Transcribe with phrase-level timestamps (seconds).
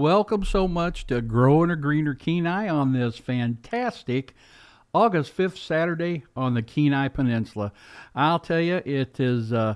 [0.00, 4.34] welcome so much to Growing a Greener Kenai on this fantastic
[4.94, 7.70] August 5th Saturday on the Kenai Peninsula.
[8.14, 9.52] I'll tell you, it is.
[9.52, 9.74] Uh,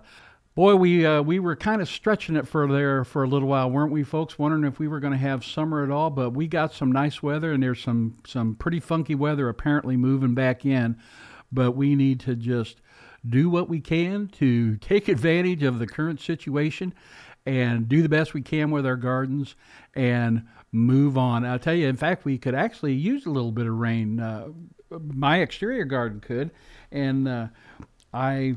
[0.55, 3.69] Boy, we uh, we were kind of stretching it for there for a little while,
[3.71, 4.39] weren't we, folks?
[4.39, 7.23] Wondering if we were going to have summer at all, but we got some nice
[7.23, 10.97] weather, and there's some some pretty funky weather apparently moving back in.
[11.53, 12.81] But we need to just
[13.29, 16.95] do what we can to take advantage of the current situation
[17.47, 19.55] and do the best we can with our gardens
[19.95, 21.45] and move on.
[21.45, 24.21] I'll tell you, in fact, we could actually use a little bit of rain.
[24.21, 24.49] Uh,
[24.91, 26.51] my exterior garden could,
[26.91, 27.49] and uh,
[28.13, 28.57] I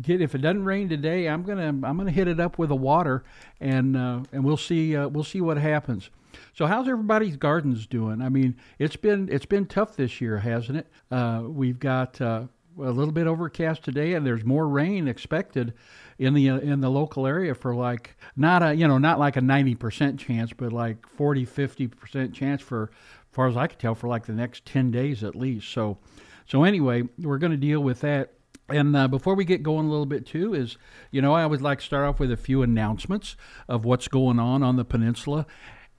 [0.00, 2.76] get if it doesn't rain today, I'm gonna I'm gonna hit it up with a
[2.76, 3.24] water,
[3.60, 6.10] and uh, and we'll see uh, we'll see what happens.
[6.54, 8.20] So how's everybody's gardens doing?
[8.20, 10.86] I mean, it's been it's been tough this year, hasn't it?
[11.10, 12.44] Uh, we've got uh,
[12.78, 15.74] a little bit overcast today, and there's more rain expected
[16.18, 19.36] in the uh, in the local area for like not a you know not like
[19.36, 23.94] a 90% chance, but like 40 50% chance for, as far as I can tell,
[23.94, 25.68] for like the next 10 days at least.
[25.70, 25.98] So
[26.46, 28.34] so anyway, we're going to deal with that
[28.68, 30.78] and uh, before we get going a little bit too, is
[31.10, 33.36] you know I always like to start off with a few announcements
[33.68, 35.46] of what's going on on the peninsula,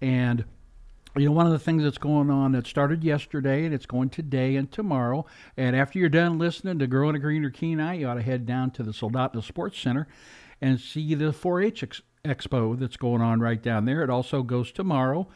[0.02, 0.45] and
[1.17, 4.09] you know one of the things that's going on that started yesterday and it's going
[4.09, 5.25] today and tomorrow.
[5.55, 8.72] And after you're done listening to Growing a Greener Kenai, you ought to head down
[8.72, 10.07] to the Soldotna Sports Center
[10.61, 14.03] and see the 4-H ex- expo that's going on right down there.
[14.03, 15.27] It also goes tomorrow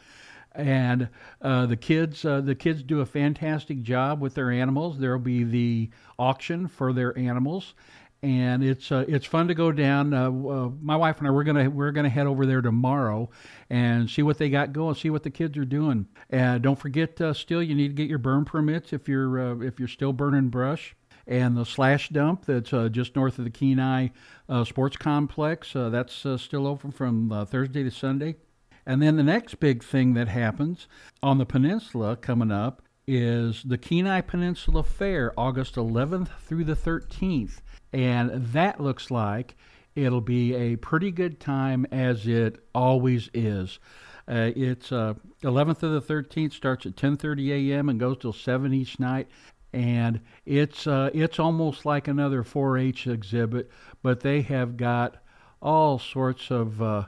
[0.54, 1.08] and
[1.40, 4.98] uh, the kids uh, the kids do a fantastic job with their animals.
[4.98, 7.74] There'll be the auction for their animals,
[8.22, 10.12] and it's uh, it's fun to go down.
[10.12, 13.30] Uh, uh, my wife and I we're gonna we're gonna head over there tomorrow
[13.70, 16.06] and see what they got going, see what the kids are doing.
[16.28, 19.78] And don't forget, uh, still you need to get your burn permits if you're if
[19.78, 20.94] you're still burning brush
[21.26, 24.08] and the slash dump that's uh, just north of the Kenai
[24.48, 25.74] uh, Sports Complex.
[25.74, 28.36] Uh, that's still open from Thursday to Sunday.
[28.84, 30.88] And then the next big thing that happens
[31.22, 37.60] on the peninsula coming up is the Kenai Peninsula Fair, August 11th through the 13th.
[37.92, 39.56] And that looks like
[39.94, 43.78] it'll be a pretty good time as it always is.
[44.28, 47.88] Uh, it's uh, 11th of the 13th starts at 10:30 a.m.
[47.88, 49.28] and goes till 7 each night,
[49.72, 53.70] and it's uh, it's almost like another 4-H exhibit,
[54.02, 55.16] but they have got
[55.60, 57.04] all sorts of uh,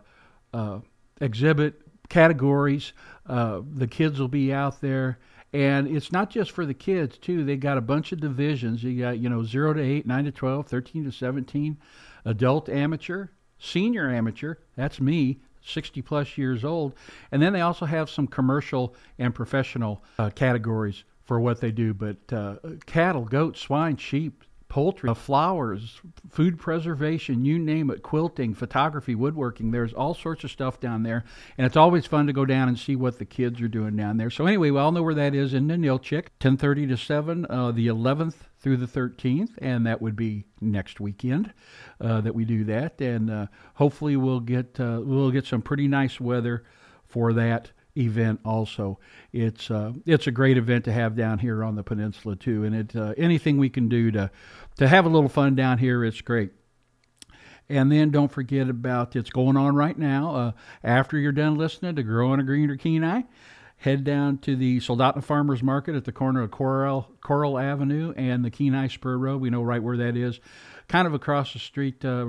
[0.53, 0.81] uh,
[1.21, 2.93] exhibit categories.
[3.27, 5.19] Uh, the kids will be out there.
[5.53, 7.45] And it's not just for the kids, too.
[7.45, 8.83] They got a bunch of divisions.
[8.83, 11.77] You got, you know, 0 to 8, 9 to 12, 13 to 17,
[12.25, 14.55] adult amateur, senior amateur.
[14.77, 16.95] That's me, 60 plus years old.
[17.31, 21.93] And then they also have some commercial and professional uh, categories for what they do.
[21.93, 26.01] But uh, cattle, goats, swine, sheep, poultry, uh, flowers,
[26.31, 29.71] food preservation, you name it, quilting, photography, woodworking.
[29.71, 31.25] There's all sorts of stuff down there,
[31.59, 34.17] and it's always fun to go down and see what the kids are doing down
[34.17, 34.31] there.
[34.31, 37.87] So anyway, we all know where that is in Ninilchik, 10:30 to 7, uh, the
[37.87, 41.53] 11th through the 13th, and that would be next weekend
[42.01, 45.87] uh, that we do that, and uh, hopefully we'll get uh, we'll get some pretty
[45.87, 46.65] nice weather
[47.05, 48.99] for that event also.
[49.33, 52.75] It's uh, it's a great event to have down here on the peninsula too, and
[52.75, 54.31] it uh, anything we can do to
[54.77, 56.53] to have a little fun down here, it's great.
[57.69, 60.35] And then don't forget about it's going on right now.
[60.35, 60.53] Uh,
[60.85, 63.23] after you're done listening to Growing a Greener Kenai,
[63.77, 68.45] head down to the Soldotna Farmers Market at the corner of Corral, Corral Avenue and
[68.45, 69.41] the Kenai Spur Road.
[69.41, 70.39] We know right where that is
[70.89, 72.27] kind of across the street, uh,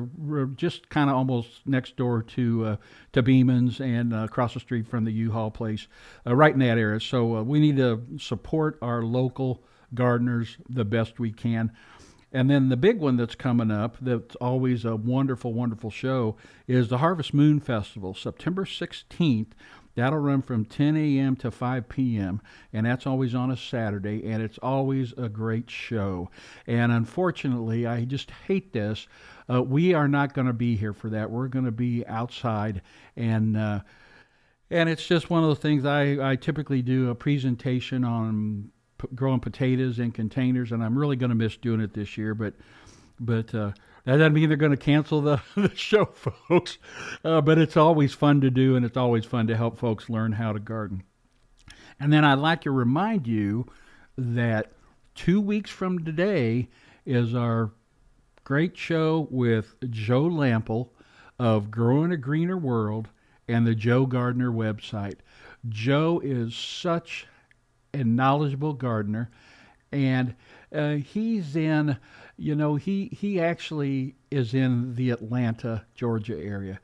[0.55, 2.75] just kind of almost next door to uh,
[3.11, 5.87] to Beemun's and uh, across the street from the U-Haul place,
[6.25, 6.99] uh, right in that area.
[6.99, 11.71] So uh, we need to support our local gardeners the best we can.
[12.33, 16.35] And then the big one that's coming up, that's always a wonderful, wonderful show,
[16.67, 19.51] is the Harvest Moon Festival, September 16th
[19.95, 21.35] That'll run from 10 a.m.
[21.37, 22.41] to 5 p.m.,
[22.71, 26.31] and that's always on a Saturday, and it's always a great show.
[26.65, 29.07] And unfortunately, I just hate this.
[29.47, 31.29] Uh, we are not going to be here for that.
[31.29, 32.81] We're going to be outside,
[33.15, 33.81] and uh,
[34.71, 38.71] and it's just one of the things I, I typically do a presentation on
[39.15, 42.53] growing potatoes in containers, and I'm really going to miss doing it this year, but
[43.19, 43.53] but.
[43.53, 43.71] Uh,
[44.05, 46.77] that doesn't mean they're going to cancel the, the show, folks.
[47.23, 50.33] Uh, but it's always fun to do, and it's always fun to help folks learn
[50.33, 51.03] how to garden.
[51.99, 53.65] And then I'd like to remind you
[54.17, 54.73] that
[55.15, 56.67] two weeks from today
[57.05, 57.71] is our
[58.43, 60.89] great show with Joe Lamp'l
[61.39, 63.09] of Growing a Greener World
[63.47, 65.19] and the Joe Gardener website.
[65.69, 67.25] Joe is such
[67.93, 69.29] a knowledgeable gardener,
[69.91, 70.35] and
[70.73, 71.97] uh, he's in
[72.37, 76.79] you know, he he actually is in the Atlanta, Georgia area,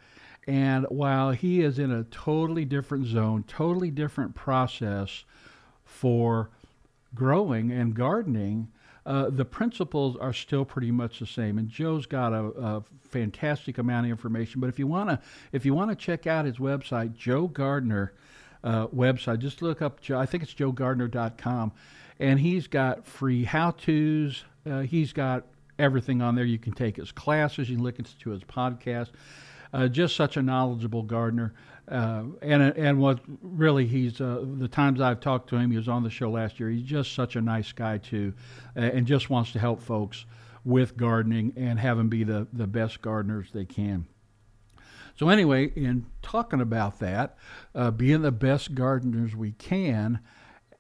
[0.48, 5.26] And while he is in a totally different zone, totally different process
[5.86, 6.50] for
[7.14, 8.70] growing and gardening,
[9.06, 11.58] uh, the principles are still pretty much the same.
[11.58, 14.62] And Joe's got a, a fantastic amount of information.
[14.62, 15.22] But if you wanna,
[15.52, 18.14] if you wanna check out his website, Joe Gardener
[18.64, 20.00] uh, website, just look up.
[20.10, 21.72] I think it's joegardener.com,
[22.20, 24.44] and he's got free how-tos.
[24.70, 25.46] Uh, he's got
[25.78, 26.46] everything on there.
[26.46, 27.70] You can take his classes.
[27.70, 29.10] You can listen to his podcast.
[29.72, 31.54] Uh, just such a knowledgeable gardener.
[31.88, 35.88] Uh, and and what really he's uh, the times I've talked to him, he was
[35.88, 36.70] on the show last year.
[36.70, 38.34] He's just such a nice guy too,
[38.76, 40.26] and just wants to help folks
[40.64, 44.06] with gardening and have them be the the best gardeners they can.
[45.20, 47.36] So anyway, in talking about that,
[47.76, 50.22] uh, being the best gardeners we can,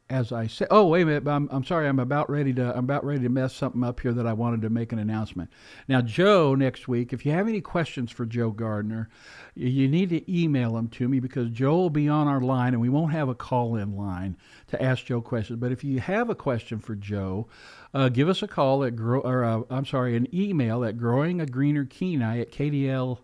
[0.09, 2.85] as I say, oh wait a minute, I'm, I'm sorry, I'm about ready to I'm
[2.85, 5.51] about ready to mess something up here that I wanted to make an announcement.
[5.87, 9.07] Now, Joe, next week, if you have any questions for Joe Gardener,
[9.53, 12.81] you need to email them to me because Joe will be on our line and
[12.81, 14.35] we won't have a call-in line
[14.67, 15.59] to ask Joe questions.
[15.59, 17.47] But if you have a question for Joe,
[17.93, 21.39] uh, give us a call at grow or uh, I'm sorry, an email at growing
[21.39, 23.19] a greener Kenai at kdll.org.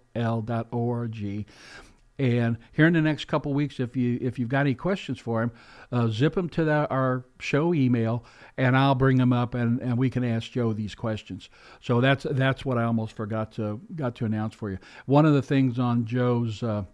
[2.17, 5.43] And here in the next couple weeks, if you if you've got any questions for
[5.43, 5.51] him,
[5.91, 8.23] uh, zip them to the, our show email,
[8.57, 11.49] and I'll bring them up, and, and we can ask Joe these questions.
[11.81, 14.77] So that's that's what I almost forgot to got to announce for you.
[15.05, 16.85] One of the things on Joe's uh,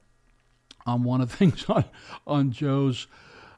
[0.87, 1.85] on one of the things on
[2.25, 3.05] on Joe's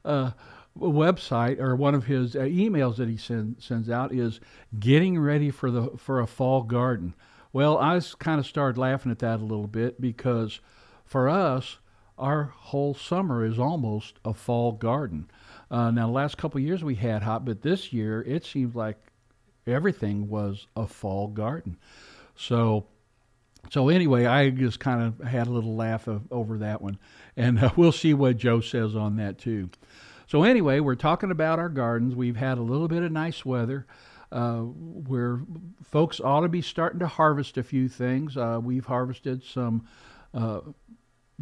[0.04, 0.32] uh,
[0.78, 4.40] website or one of his uh, emails that he send, sends out is
[4.80, 7.14] getting ready for the for a fall garden.
[7.52, 10.60] Well, I kind of started laughing at that a little bit because
[11.06, 11.78] for us,
[12.18, 15.30] our whole summer is almost a fall garden.
[15.70, 18.98] Uh, now, the last couple years we had hot, but this year it seems like
[19.66, 21.78] everything was a fall garden.
[22.36, 22.86] So,
[23.72, 27.00] so anyway, I just kind of had a little laugh of, over that one,
[27.36, 29.70] and uh, we'll see what Joe says on that too.
[30.28, 32.16] So anyway, we're talking about our gardens.
[32.16, 33.86] We've had a little bit of nice weather.
[34.32, 35.42] Uh, where
[35.84, 38.36] folks ought to be starting to harvest a few things.
[38.36, 39.86] Uh, we've harvested some
[40.34, 40.62] uh,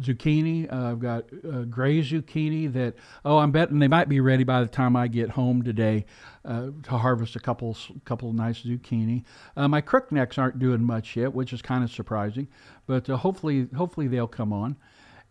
[0.00, 0.72] zucchini.
[0.72, 2.94] Uh, I've got uh, gray zucchini that
[3.24, 6.06] oh, I'm betting they might be ready by the time I get home today
[6.44, 9.24] uh, to harvest a couple couple nice zucchini.
[9.56, 12.48] Uh, my crooknecks aren't doing much yet, which is kind of surprising,
[12.86, 14.76] but uh, hopefully hopefully they'll come on.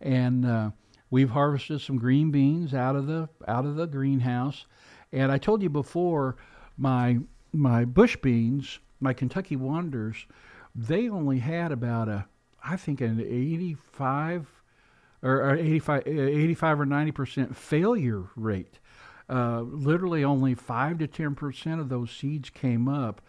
[0.00, 0.70] And uh,
[1.10, 4.66] we've harvested some green beans out of the out of the greenhouse.
[5.12, 6.36] And I told you before
[6.76, 7.18] my
[7.52, 10.26] my bush beans, my Kentucky Wonders,
[10.74, 12.26] they only had about a
[12.64, 14.62] I think an 85
[15.22, 18.78] or, 85, 85 or 90 percent failure rate.
[19.28, 23.22] Uh, literally, only five to 10 percent of those seeds came up,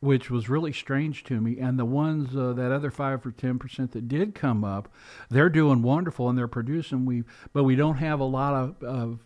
[0.00, 1.58] which was really strange to me.
[1.58, 4.92] And the ones uh, that other five or 10 percent that did come up,
[5.28, 7.04] they're doing wonderful and they're producing.
[7.04, 9.18] We but we don't have a lot of, of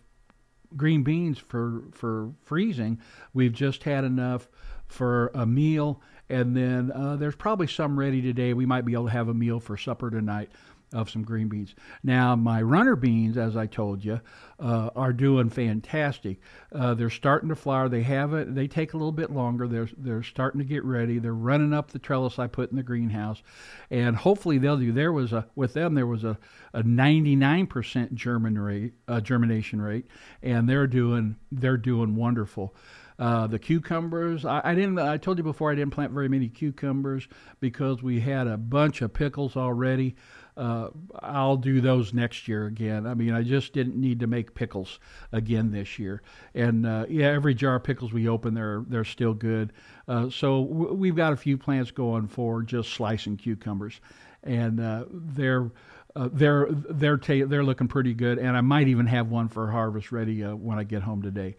[0.75, 2.99] green beans for for freezing.
[3.33, 4.49] We've just had enough
[4.87, 8.53] for a meal and then uh, there's probably some ready today.
[8.53, 10.49] We might be able to have a meal for supper tonight
[10.93, 11.75] of some green beans.
[12.01, 14.21] Now, my runner beans, as I told you,
[14.59, 16.39] uh, are doing fantastic.
[16.73, 17.89] Uh, they're starting to flower.
[17.89, 18.55] They have it.
[18.55, 19.67] They take a little bit longer.
[19.67, 21.19] They're they're starting to get ready.
[21.19, 23.43] They're running up the trellis I put in the greenhouse,
[23.91, 24.91] and hopefully they'll do.
[24.91, 26.37] There was a with them there was a,
[26.73, 30.07] a 99% germin rate, uh, germination rate,
[30.41, 32.75] and they're doing they're doing wonderful.
[33.19, 34.99] Uh, the cucumbers, I, I, didn't.
[34.99, 37.27] I told you before I didn't plant very many cucumbers
[37.59, 40.15] because we had a bunch of pickles already.
[40.57, 43.05] Uh, I'll do those next year again.
[43.05, 44.99] I mean, I just didn't need to make pickles
[45.31, 46.23] again this year.
[46.55, 49.71] And uh, yeah, every jar of pickles we open, they're they're still good.
[50.07, 54.01] Uh, so w- we've got a few plants going for just slicing cucumbers,
[54.43, 55.71] and uh, they're.
[56.15, 59.69] Uh, they're they're ta- they're looking pretty good, and I might even have one for
[59.69, 61.57] harvest ready uh, when I get home today.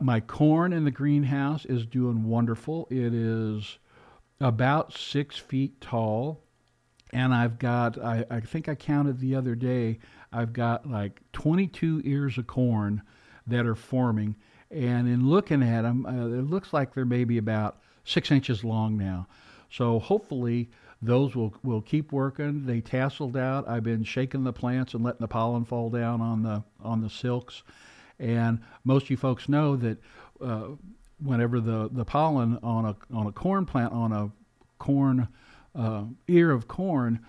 [0.00, 2.86] My corn in the greenhouse is doing wonderful.
[2.90, 3.78] It is
[4.40, 6.43] about six feet tall.
[7.14, 10.00] And I've got, I, I think I counted the other day,
[10.32, 13.02] I've got like 22 ears of corn
[13.46, 14.36] that are forming.
[14.70, 18.98] And in looking at them, uh, it looks like they're maybe about six inches long
[18.98, 19.26] now.
[19.70, 20.68] So hopefully
[21.00, 22.66] those will, will keep working.
[22.66, 23.68] They tasseled out.
[23.68, 27.10] I've been shaking the plants and letting the pollen fall down on the on the
[27.10, 27.62] silks
[28.18, 29.98] and most of you folks know that
[30.40, 30.68] uh,
[31.22, 34.30] whenever the, the pollen on a on a corn plant on a
[34.78, 35.28] corn
[35.74, 37.24] uh, ear of corn,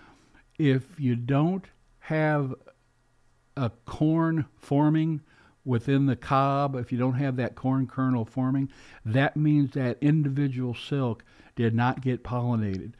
[0.58, 1.64] if you don't
[2.00, 2.54] have
[3.56, 5.20] a corn forming
[5.64, 8.68] within the cob, if you don't have that corn kernel forming,
[9.04, 11.24] that means that individual silk
[11.56, 12.92] did not get pollinated.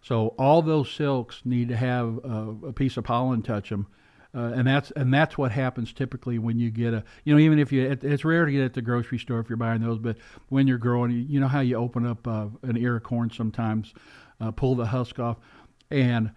[0.00, 3.88] So all those silks need to have a, a piece of pollen touch them.
[4.34, 7.58] Uh, and that's and that's what happens typically when you get a you know even
[7.58, 9.98] if you it, it's rare to get at the grocery store if you're buying those
[9.98, 10.18] but
[10.50, 13.94] when you're growing you know how you open up uh, an ear of corn sometimes
[14.40, 15.38] uh, pull the husk off
[15.90, 16.30] and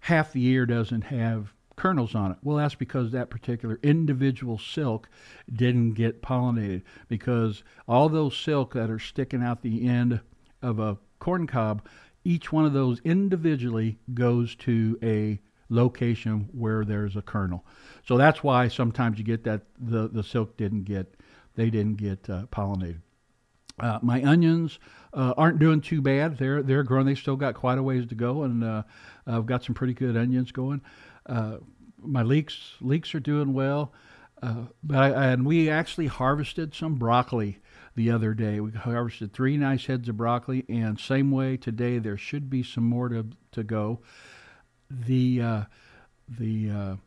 [0.00, 2.38] half the ear doesn't have kernels on it.
[2.42, 5.08] Well, that's because that particular individual silk
[5.52, 10.20] didn't get pollinated because all those silk that are sticking out the end
[10.60, 11.86] of a corn cob,
[12.24, 17.64] each one of those individually goes to a location where there's a kernel.
[18.06, 21.14] So that's why sometimes you get that the, the silk didn't get
[21.54, 23.00] they didn't get uh, pollinated.
[23.80, 24.78] Uh, my onions
[25.12, 26.38] uh, aren't doing too bad.
[26.38, 27.06] They're they're growing.
[27.06, 28.82] They still got quite a ways to go, and uh,
[29.26, 30.80] I've got some pretty good onions going.
[31.26, 31.58] Uh,
[32.00, 33.92] my leeks leeks are doing well,
[34.42, 37.58] uh, but I, and we actually harvested some broccoli
[37.94, 38.60] the other day.
[38.60, 42.84] We harvested three nice heads of broccoli, and same way today there should be some
[42.84, 44.00] more to to go.
[44.90, 45.62] The uh,
[46.28, 46.98] the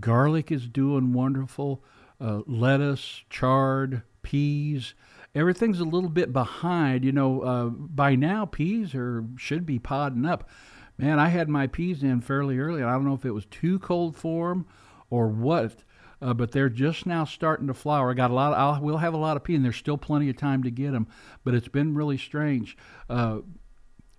[0.00, 1.82] garlic is doing wonderful.
[2.20, 4.94] Lettuce, chard, peas
[5.34, 7.04] everything's a little bit behind.
[7.04, 10.48] You know, uh, by now peas are should be podding up.
[10.96, 12.82] Man, I had my peas in fairly early.
[12.82, 14.66] I don't know if it was too cold for them
[15.10, 15.82] or what,
[16.22, 18.10] uh, but they're just now starting to flower.
[18.10, 18.52] I got a lot.
[18.52, 20.70] Of, I'll, we'll have a lot of peas, and there's still plenty of time to
[20.70, 21.08] get them.
[21.42, 22.76] But it's been really strange.
[23.10, 23.38] Uh,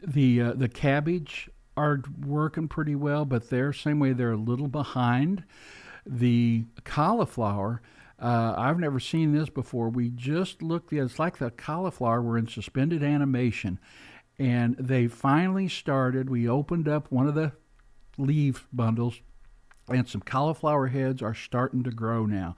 [0.05, 4.13] the uh, the cabbage are working pretty well, but they're same way.
[4.13, 5.43] They're a little behind.
[6.05, 7.81] The cauliflower
[8.19, 9.89] uh, I've never seen this before.
[9.89, 12.21] We just looked it's like the cauliflower.
[12.21, 13.79] We're in suspended animation,
[14.39, 16.29] and they finally started.
[16.29, 17.53] We opened up one of the
[18.17, 19.19] leaf bundles,
[19.89, 22.55] and some cauliflower heads are starting to grow now.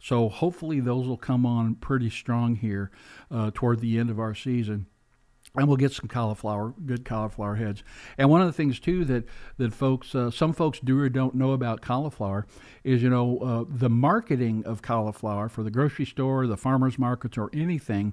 [0.00, 2.90] So hopefully those will come on pretty strong here
[3.30, 4.86] uh, toward the end of our season
[5.56, 7.82] and we'll get some cauliflower, good cauliflower heads.
[8.18, 9.24] And one of the things too that
[9.58, 12.46] that folks, uh, some folks do or don't know about cauliflower
[12.84, 17.38] is you know uh, the marketing of cauliflower for the grocery store, the farmers markets,
[17.38, 18.12] or anything.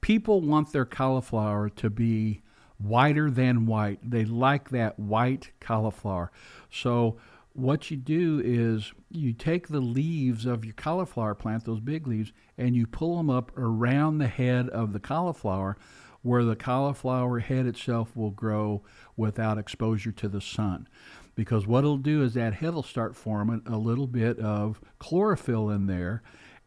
[0.00, 2.42] People want their cauliflower to be
[2.78, 3.98] whiter than white.
[4.02, 6.32] They like that white cauliflower.
[6.70, 7.18] So
[7.54, 12.32] what you do is you take the leaves of your cauliflower plant, those big leaves,
[12.56, 15.76] and you pull them up around the head of the cauliflower
[16.22, 18.82] where the cauliflower head itself will grow
[19.16, 20.88] without exposure to the sun.
[21.34, 25.70] Because what it'll do is that head will start forming a little bit of chlorophyll
[25.70, 26.22] in there,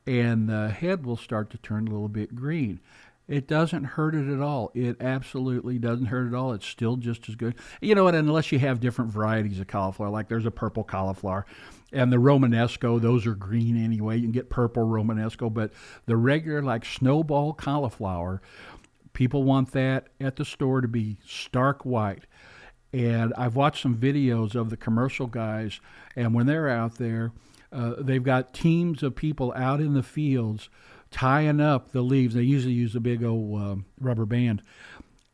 [0.07, 2.79] and the head will start to turn a little bit green.
[3.27, 4.71] It doesn't hurt it at all.
[4.75, 6.53] It absolutely doesn't hurt at all.
[6.53, 7.55] It's still just as good.
[7.81, 8.13] You know what?
[8.13, 11.45] Unless you have different varieties of cauliflower, like there's a purple cauliflower
[11.95, 14.17] and the Romanesco, those are green anyway.
[14.17, 15.71] You can get purple Romanesco, but
[16.05, 18.41] the regular, like snowball cauliflower,
[19.15, 22.25] People want that at the store to be stark white.
[22.93, 25.79] And I've watched some videos of the commercial guys,
[26.15, 27.31] and when they're out there,
[27.71, 30.69] uh, they've got teams of people out in the fields
[31.11, 32.35] tying up the leaves.
[32.35, 34.61] They usually use a big old uh, rubber band.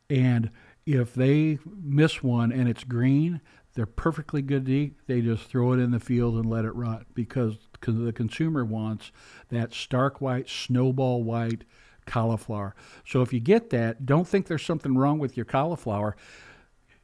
[0.09, 0.51] And
[0.85, 3.41] if they miss one and it's green,
[3.73, 4.93] they're perfectly good to eat.
[5.07, 9.11] They just throw it in the field and let it rot because the consumer wants
[9.49, 11.63] that stark white, snowball white
[12.11, 12.75] cauliflower.
[13.05, 16.15] So if you get that, don't think there's something wrong with your cauliflower.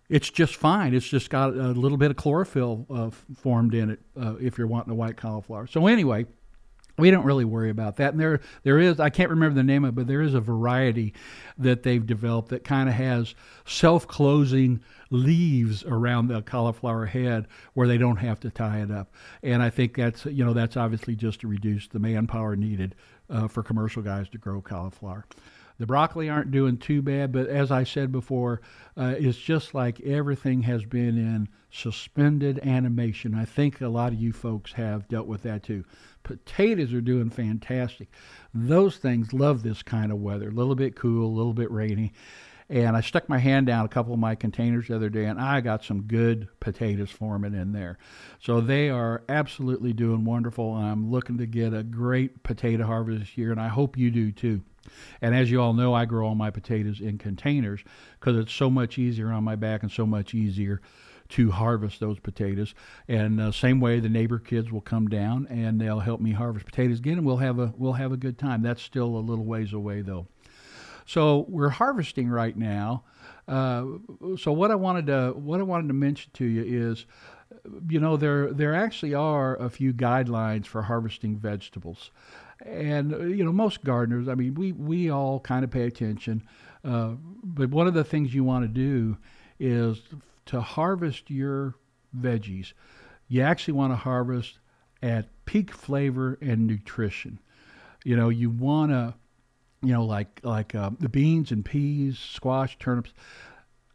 [0.09, 0.93] It's just fine.
[0.93, 4.67] It's just got a little bit of chlorophyll uh, formed in it uh, if you're
[4.67, 5.67] wanting a white cauliflower.
[5.67, 6.25] So anyway,
[6.97, 8.13] we don't really worry about that.
[8.13, 10.41] And there, there is, I can't remember the name of it, but there is a
[10.41, 11.13] variety
[11.57, 13.35] that they've developed that kind of has
[13.65, 19.13] self closing leaves around the cauliflower head where they don't have to tie it up.
[19.43, 22.95] And I think that's, you know, that's obviously just to reduce the manpower needed
[23.29, 25.25] uh, for commercial guys to grow cauliflower.
[25.79, 28.61] The broccoli aren't doing too bad, but as I said before,
[28.95, 33.35] uh, it's just like everything has been in suspended animation.
[33.35, 35.83] I think a lot of you folks have dealt with that too.
[36.23, 38.09] Potatoes are doing fantastic.
[38.53, 40.49] Those things love this kind of weather.
[40.49, 42.13] A little bit cool, a little bit rainy.
[42.69, 45.39] And I stuck my hand down a couple of my containers the other day, and
[45.39, 47.97] I got some good potatoes forming in there.
[48.41, 50.73] So they are absolutely doing wonderful.
[50.73, 54.33] I'm looking to get a great potato harvest this year, and I hope you do
[54.33, 54.63] too.
[55.21, 57.81] And as you all know, I grow all my potatoes in containers
[58.19, 60.81] because it's so much easier on my back and so much easier
[61.29, 62.73] to harvest those potatoes.
[63.07, 66.65] And uh, same way, the neighbor kids will come down and they'll help me harvest
[66.65, 68.61] potatoes again, and we'll have a we'll have a good time.
[68.61, 70.27] That's still a little ways away though.
[71.05, 73.03] So we're harvesting right now.
[73.47, 73.85] Uh,
[74.37, 77.05] so what I wanted to what I wanted to mention to you is,
[77.89, 82.11] you know, there there actually are a few guidelines for harvesting vegetables,
[82.65, 84.27] and you know most gardeners.
[84.27, 86.43] I mean, we we all kind of pay attention,
[86.83, 89.17] uh, but one of the things you want to do
[89.59, 90.01] is
[90.47, 91.75] to harvest your
[92.19, 92.73] veggies.
[93.27, 94.59] You actually want to harvest
[95.03, 97.39] at peak flavor and nutrition.
[98.03, 99.13] You know, you want to,
[99.81, 103.13] you know, like like uh, the beans and peas, squash, turnips,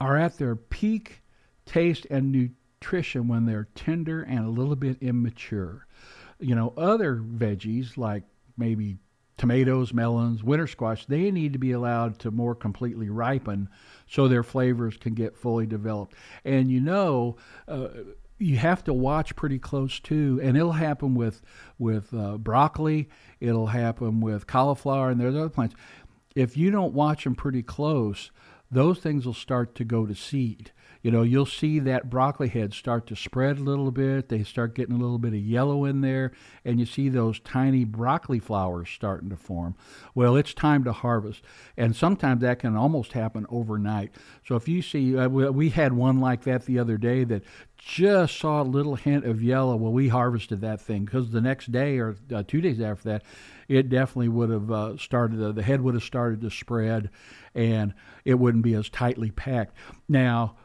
[0.00, 1.22] are at their peak
[1.64, 5.86] taste and nutrition when they're tender and a little bit immature.
[6.38, 8.24] You know, other veggies like
[8.56, 8.98] maybe
[9.38, 13.68] tomatoes, melons, winter squash, they need to be allowed to more completely ripen
[14.06, 16.14] so their flavors can get fully developed.
[16.44, 17.88] And you know, uh,
[18.38, 21.42] you have to watch pretty close too, and it'll happen with
[21.78, 23.08] with uh, broccoli.
[23.40, 25.74] It'll happen with cauliflower, and there's other plants.
[26.34, 28.30] If you don't watch them pretty close,
[28.70, 32.72] those things will start to go to seed you know, you'll see that broccoli head
[32.72, 34.28] start to spread a little bit.
[34.28, 36.32] They start getting a little bit of yellow in there,
[36.64, 39.74] and you see those tiny broccoli flowers starting to form.
[40.14, 41.42] Well, it's time to harvest,
[41.76, 44.12] and sometimes that can almost happen overnight.
[44.46, 47.42] So if you see, uh, we had one like that the other day that
[47.76, 49.74] just saw a little hint of yellow.
[49.74, 53.24] Well, we harvested that thing because the next day or uh, two days after that,
[53.68, 57.10] it definitely would have uh, started, uh, the head would have started to spread
[57.54, 57.92] and
[58.24, 59.74] it wouldn't be as tightly packed.
[60.08, 60.56] Now,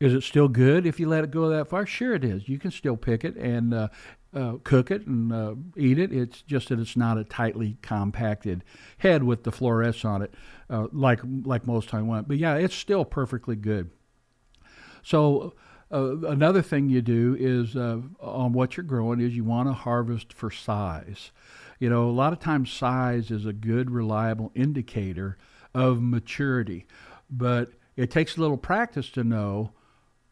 [0.00, 1.86] is it still good if you let it go that far?
[1.86, 2.48] Sure, it is.
[2.48, 3.88] You can still pick it and uh,
[4.34, 6.12] uh, cook it and uh, eat it.
[6.12, 8.64] It's just that it's not a tightly compacted
[8.98, 10.34] head with the florets on it,
[10.68, 12.28] uh, like like most I want.
[12.28, 13.90] But yeah, it's still perfectly good.
[15.02, 15.54] So
[15.92, 19.72] uh, another thing you do is uh, on what you're growing is you want to
[19.74, 21.30] harvest for size.
[21.78, 25.38] You know, a lot of times size is a good, reliable indicator
[25.74, 26.86] of maturity,
[27.30, 29.72] but it takes a little practice to know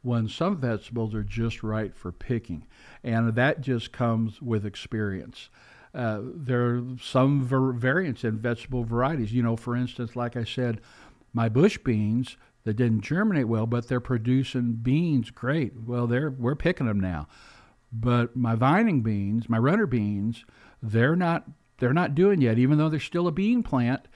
[0.02, 2.66] when some vegetables are just right for picking.
[3.02, 5.48] And that just comes with experience.
[5.94, 9.32] Uh, there are some var- variants in vegetable varieties.
[9.32, 10.80] You know, for instance, like I said,
[11.32, 15.72] my bush beans that didn't germinate well, but they're producing beans great.
[15.86, 17.28] Well, they're we're picking them now.
[17.92, 20.44] But my vining beans, my runner beans,
[20.82, 21.44] they're not
[21.78, 24.06] they're not doing yet, even though they're still a bean plant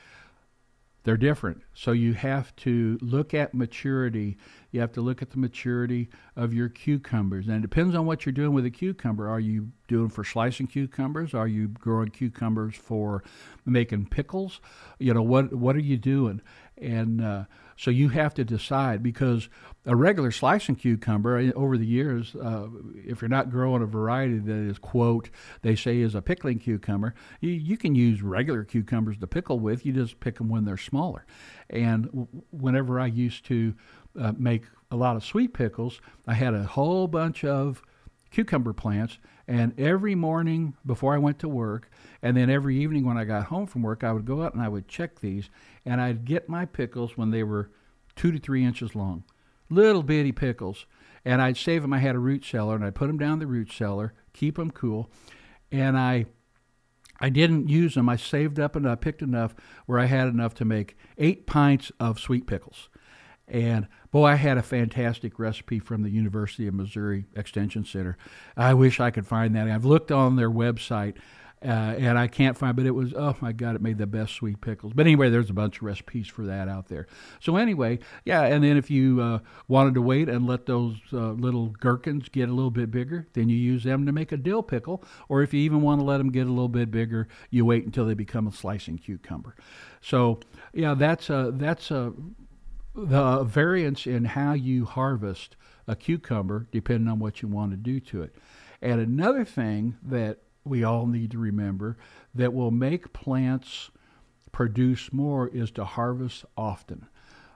[1.06, 1.62] they're different.
[1.72, 4.36] So you have to look at maturity.
[4.72, 7.46] You have to look at the maturity of your cucumbers.
[7.46, 9.28] And it depends on what you're doing with a cucumber.
[9.28, 11.32] Are you doing for slicing cucumbers?
[11.32, 13.22] Are you growing cucumbers for
[13.64, 14.60] making pickles?
[14.98, 16.40] You know, what what are you doing?
[16.78, 17.44] And uh,
[17.76, 19.48] so you have to decide because
[19.84, 24.38] a regular slicing cucumber uh, over the years, uh, if you're not growing a variety
[24.38, 25.30] that is quote
[25.62, 29.86] they say is a pickling cucumber, you, you can use regular cucumbers to pickle with.
[29.86, 31.24] You just pick them when they're smaller.
[31.70, 33.74] And w- whenever I used to
[34.18, 37.82] uh, make a lot of sweet pickles, I had a whole bunch of
[38.30, 39.18] cucumber plants.
[39.48, 41.88] And every morning before I went to work,
[42.22, 44.62] and then every evening when I got home from work, I would go out and
[44.62, 45.48] I would check these,
[45.86, 47.70] and I'd get my pickles when they were
[48.16, 49.24] two to three inches long,
[49.70, 50.84] little bitty pickles.
[51.24, 51.92] And I'd save them.
[51.92, 54.70] I had a root cellar, and I'd put them down the root cellar, keep them
[54.70, 55.10] cool,
[55.72, 56.26] and I.
[57.18, 58.10] I didn't use them.
[58.10, 59.54] I saved up and I picked enough
[59.86, 62.90] where I had enough to make eight pints of sweet pickles.
[63.48, 68.18] And boy, I had a fantastic recipe from the University of Missouri Extension Center.
[68.54, 69.66] I wish I could find that.
[69.66, 71.16] I've looked on their website.
[71.66, 74.34] Uh, and I can't find, but it was oh my god, it made the best
[74.34, 74.92] sweet pickles.
[74.94, 77.08] But anyway, there's a bunch of recipes for that out there.
[77.40, 81.32] So anyway, yeah, and then if you uh, wanted to wait and let those uh,
[81.32, 84.62] little gherkins get a little bit bigger, then you use them to make a dill
[84.62, 85.02] pickle.
[85.28, 87.84] Or if you even want to let them get a little bit bigger, you wait
[87.84, 89.56] until they become a slicing cucumber.
[90.00, 90.38] So
[90.72, 92.12] yeah, that's a that's a
[92.94, 95.56] the variance in how you harvest
[95.88, 98.36] a cucumber depending on what you want to do to it.
[98.80, 101.96] And another thing that we all need to remember
[102.34, 103.90] that will make plants
[104.52, 107.06] produce more is to harvest often.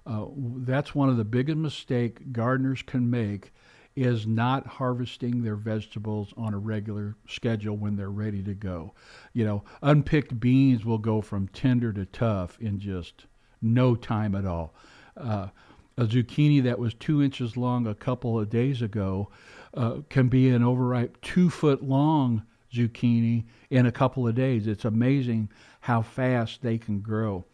[0.06, 0.26] Uh,
[0.58, 3.52] that's one of the biggest mistakes gardeners can make
[3.96, 8.94] is not harvesting their vegetables on a regular schedule when they're ready to go.
[9.32, 13.26] You know, unpicked beans will go from tender to tough in just
[13.60, 14.74] no time at all
[15.16, 15.48] uh,
[15.96, 19.28] a zucchini that was two inches long a couple of days ago
[19.74, 24.66] uh, can be an overripe two foot long zucchini in a couple of days.
[24.66, 27.44] It's amazing how fast they can grow.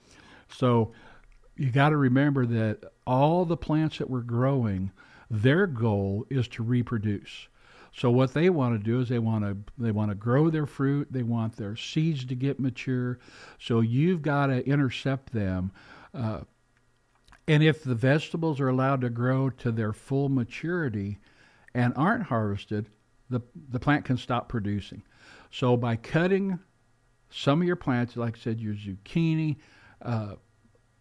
[0.48, 0.92] So
[1.57, 4.92] you got to remember that all the plants that we're growing,
[5.31, 7.48] their goal is to reproduce.
[7.92, 10.66] So what they want to do is they want to they want to grow their
[10.66, 13.18] fruit, they want their seeds to get mature.
[13.59, 15.72] So you've got to intercept them.
[16.12, 16.40] Uh,
[17.48, 21.18] and if the vegetables are allowed to grow to their full maturity
[21.74, 22.90] and aren't harvested,
[23.31, 25.03] the, the plant can stop producing.
[25.51, 26.59] So by cutting
[27.31, 29.57] some of your plants, like I said, your zucchini,
[30.03, 30.35] uh,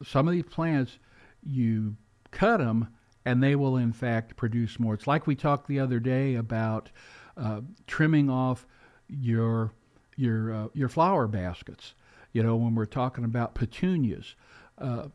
[0.04, 0.98] some of these plants,
[1.44, 1.96] you
[2.32, 2.88] cut them
[3.26, 4.94] and they will in fact produce more.
[4.94, 6.92] It's like we talked the other day about
[7.38, 8.68] uh, trimming off
[9.08, 9.72] your
[10.16, 11.96] your uh, your flower baskets.
[12.32, 14.36] You know, when we're talking about petunias.
[14.78, 15.08] Uh,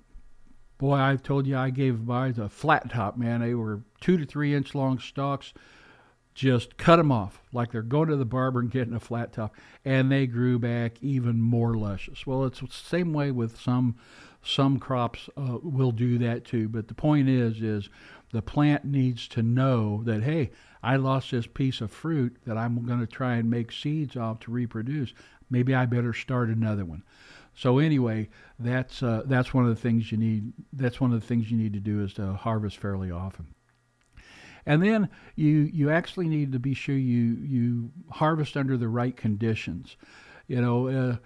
[0.78, 3.40] boy, I've told you I gave mine a flat top, man.
[3.40, 5.52] They were two to three inch long stalks.
[6.40, 9.54] Just cut them off like they're going to the barber and getting a flat top,
[9.84, 12.26] and they grew back even more luscious.
[12.26, 13.96] Well, it's the same way with some
[14.42, 16.66] some crops uh, will do that too.
[16.70, 17.90] But the point is, is
[18.32, 20.50] the plant needs to know that hey,
[20.82, 24.40] I lost this piece of fruit that I'm going to try and make seeds off
[24.40, 25.12] to reproduce.
[25.50, 27.02] Maybe I better start another one.
[27.54, 30.54] So anyway, that's uh, that's one of the things you need.
[30.72, 33.48] That's one of the things you need to do is to harvest fairly often.
[34.66, 39.16] And then you you actually need to be sure you you harvest under the right
[39.16, 39.96] conditions.
[40.46, 41.16] You know, uh,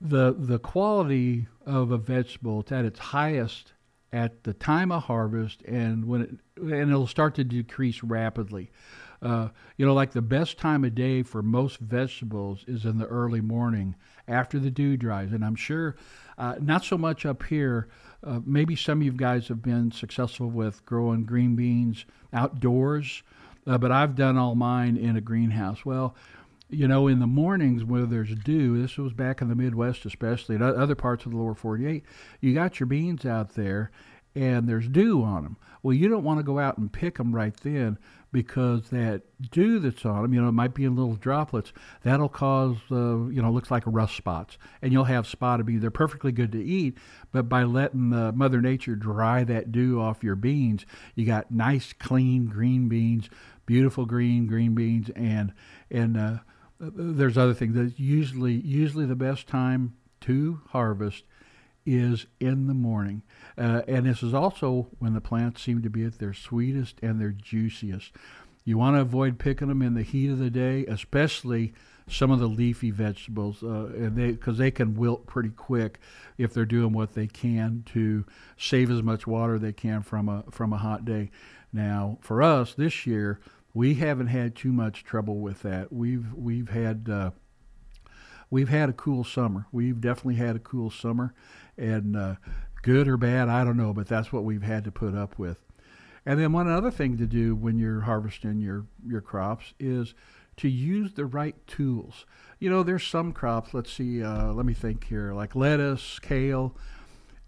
[0.00, 3.72] the the quality of a vegetable it's at its highest
[4.12, 8.70] at the time of harvest and when it and it'll start to decrease rapidly.
[9.20, 13.06] Uh, you know, like the best time of day for most vegetables is in the
[13.06, 13.96] early morning
[14.28, 15.32] after the dew dries.
[15.32, 15.96] And I'm sure,
[16.38, 17.88] uh, not so much up here.
[18.24, 23.22] Uh, maybe some of you guys have been successful with growing green beans outdoors,
[23.66, 25.84] uh, but I've done all mine in a greenhouse.
[25.84, 26.14] Well,
[26.70, 30.56] you know, in the mornings where there's dew, this was back in the Midwest, especially,
[30.56, 32.04] in other parts of the lower 48,
[32.40, 33.90] you got your beans out there
[34.34, 35.56] and there's dew on them.
[35.82, 37.98] Well, you don't want to go out and pick them right then
[38.32, 41.72] because that dew that's on them, you know, it might be in little droplets.
[42.02, 45.80] That'll cause, uh, you know, looks like rust spots, and you'll have spotted beans.
[45.80, 46.98] They're perfectly good to eat,
[47.32, 51.92] but by letting uh, Mother Nature dry that dew off your beans, you got nice,
[51.92, 53.30] clean green beans,
[53.66, 55.52] beautiful green green beans, and
[55.90, 56.38] and uh,
[56.80, 57.74] there's other things.
[57.74, 61.24] That usually usually the best time to harvest
[61.88, 63.22] is in the morning.
[63.56, 67.20] Uh, and this is also when the plants seem to be at their sweetest and
[67.20, 68.12] their juiciest.
[68.64, 71.72] You want to avoid picking them in the heat of the day, especially
[72.06, 75.98] some of the leafy vegetables, uh, and they because they can wilt pretty quick
[76.36, 78.24] if they're doing what they can to
[78.58, 81.30] save as much water they can from a from a hot day.
[81.72, 83.40] Now, for us this year,
[83.72, 85.92] we haven't had too much trouble with that.
[85.92, 87.30] We've we've had uh,
[88.50, 89.66] we've had a cool summer.
[89.72, 91.34] We've definitely had a cool summer,
[91.76, 92.36] and uh,
[92.82, 95.64] good or bad, I don't know, but that's what we've had to put up with.
[96.26, 100.14] And then one other thing to do when you're harvesting your your crops is
[100.58, 102.26] to use the right tools.
[102.58, 103.72] You know, there's some crops.
[103.72, 104.22] Let's see.
[104.22, 105.32] Uh, let me think here.
[105.32, 106.76] Like lettuce, kale,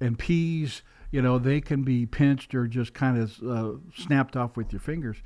[0.01, 0.83] and peas.
[1.11, 4.81] You know, they can be pinched or just kind of uh, snapped off with your
[4.81, 5.19] fingers.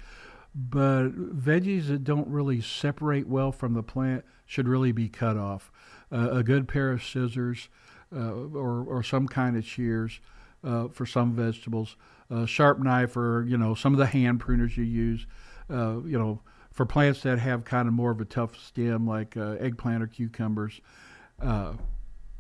[0.55, 5.73] But veggies that don't really separate well from the plant should really be cut off.
[6.13, 7.69] Uh, a good pair of scissors
[8.15, 10.21] uh, or, or some kind of shears
[10.63, 11.97] uh, for some vegetables.
[12.31, 15.27] A sharp knife or, you know, some of the hand pruners you use,
[15.69, 16.41] uh, you know,
[16.71, 20.81] for plants that have kind of more of a tough stem like eggplant or cucumbers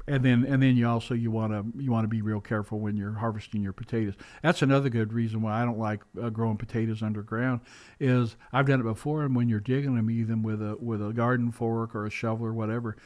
[0.06, 2.78] and then and then you also you want to you want to be real careful
[2.78, 4.14] when you're harvesting your potatoes.
[4.42, 7.60] That's another good reason why I don't like uh, growing potatoes underground.
[7.98, 11.12] Is I've done it before, and when you're digging them, even with a with a
[11.12, 12.96] garden fork or a shovel or whatever,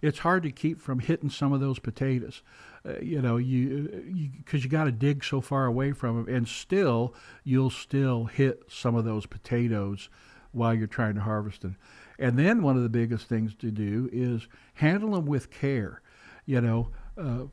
[0.00, 2.42] it's hard to keep from hitting some of those potatoes.
[2.86, 6.34] Uh, you know, you because you, you got to dig so far away from them,
[6.34, 10.08] and still you'll still hit some of those potatoes
[10.52, 11.76] while you're trying to harvest them.
[12.16, 16.00] And then one of the biggest things to do is handle them with care
[16.46, 17.44] you know, uh,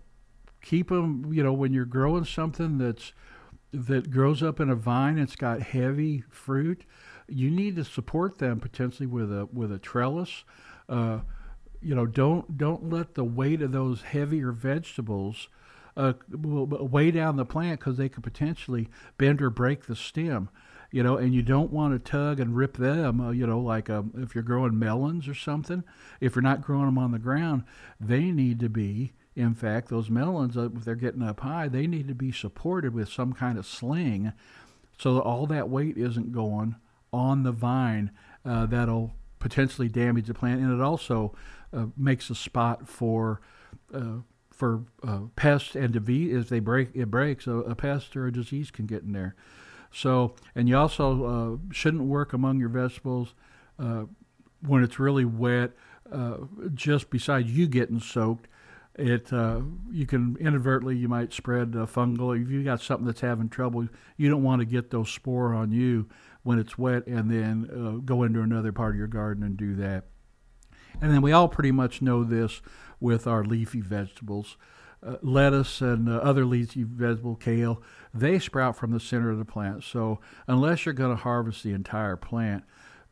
[0.61, 1.31] keep them.
[1.33, 3.13] You know, when you're growing something that's
[3.73, 6.83] that grows up in a vine, it's got heavy fruit.
[7.27, 10.43] You need to support them potentially with a with a trellis.
[10.89, 11.19] Uh,
[11.81, 15.47] you know, don't don't let the weight of those heavier vegetables
[15.97, 20.49] uh, weigh down the plant because they could potentially bend or break the stem
[20.91, 23.89] you know, and you don't want to tug and rip them, uh, you know, like
[23.89, 25.83] um, if you're growing melons or something,
[26.19, 27.63] if you're not growing them on the ground,
[27.99, 31.87] they need to be, in fact, those melons, uh, if they're getting up high, they
[31.87, 34.33] need to be supported with some kind of sling
[34.97, 36.75] so that all that weight isn't going
[37.13, 38.11] on the vine.
[38.43, 41.33] Uh, that'll potentially damage the plant, and it also
[41.73, 43.41] uh, makes a spot for
[43.93, 44.17] uh,
[44.51, 46.35] for uh, pests and disease.
[46.35, 47.47] If they break, it breaks.
[47.47, 49.35] A, a, pest or a disease can get in there.
[49.91, 53.33] So, and you also uh, shouldn't work among your vegetables
[53.77, 54.05] uh,
[54.65, 55.71] when it's really wet.
[56.11, 56.37] Uh,
[56.73, 58.47] just besides you getting soaked,
[58.95, 62.41] it uh, you can inadvertently you might spread fungal.
[62.41, 65.71] If you got something that's having trouble, you don't want to get those spore on
[65.71, 66.07] you
[66.43, 69.75] when it's wet, and then uh, go into another part of your garden and do
[69.75, 70.05] that.
[71.01, 72.61] And then we all pretty much know this
[72.99, 74.57] with our leafy vegetables.
[75.05, 77.81] uh, lettuce and uh, other leafy vegetable, kale,
[78.13, 79.83] they sprout from the center of the plant.
[79.83, 82.63] So unless you're going to harvest the entire plant,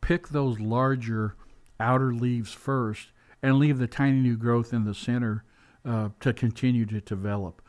[0.01, 1.35] pick those larger
[1.79, 5.43] outer leaves first and leave the tiny new growth in the center
[5.85, 7.61] uh, to continue to develop.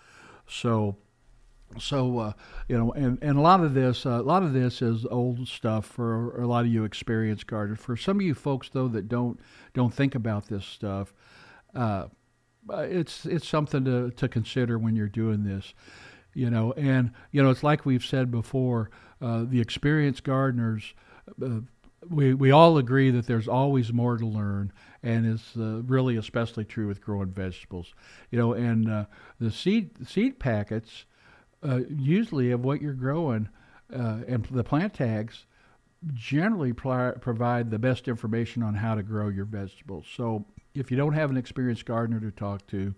[0.49, 0.97] So
[1.79, 2.33] so uh,
[2.69, 5.47] you know, and, and a lot of this, uh, a lot of this is old
[5.47, 7.79] stuff for a lot of you experienced gardeners.
[7.79, 9.39] For some of you folks though that don't
[9.73, 11.15] don't think about this stuff,
[11.75, 12.07] uh,
[12.71, 15.73] it's it's something to to consider when you're doing this.
[16.35, 18.91] You know, and you know, it's like we've said before.
[19.21, 20.95] Uh, the experienced gardeners,
[21.43, 21.61] uh,
[22.09, 26.65] we we all agree that there's always more to learn, and it's uh, really especially
[26.65, 27.95] true with growing vegetables.
[28.31, 29.07] You know, and
[29.39, 31.05] the seed seed packets
[31.63, 33.49] uh, usually of what you're growing
[33.95, 35.47] uh, and the plant tags
[36.15, 40.07] generally pl- provide the best information on how to grow your vegetables.
[40.15, 42.95] So if you don't have an experienced gardener to talk to,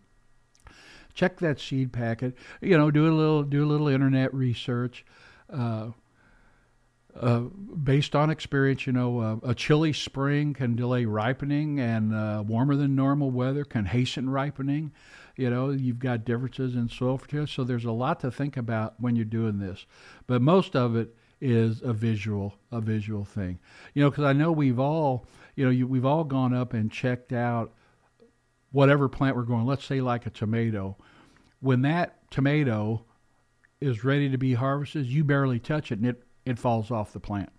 [1.15, 2.35] check that seed packet.
[2.61, 5.05] You know, do a little do a little internet research.
[5.53, 5.91] Uh,
[7.15, 12.43] uh, based on experience, you know, uh, a chilly spring can delay ripening, and uh,
[12.47, 14.93] warmer than normal weather can hasten ripening.
[15.37, 18.95] You know, you've got differences in soil fertility, so there's a lot to think about
[18.99, 19.87] when you're doing this.
[20.27, 23.59] But most of it is a visual, a visual thing.
[23.95, 26.91] You know, because I know we've all, you know, you, we've all gone up and
[26.91, 27.75] checked out
[28.73, 29.67] whatever plant we're growing.
[29.67, 30.97] Let's say like a tomato.
[31.61, 33.05] When that tomato
[33.81, 37.21] is ready to be harvested, you barely touch it, and it it falls off the
[37.21, 37.51] plant.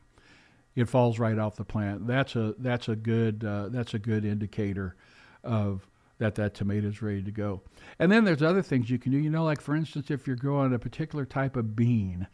[0.76, 2.08] It falls right off the plant.
[2.08, 4.96] That's a that's a good uh, that's a good indicator
[5.44, 7.62] of that that tomato is ready to go.
[8.00, 9.18] And then there's other things you can do.
[9.18, 12.28] You know, like for instance, if you're growing a particular type of bean,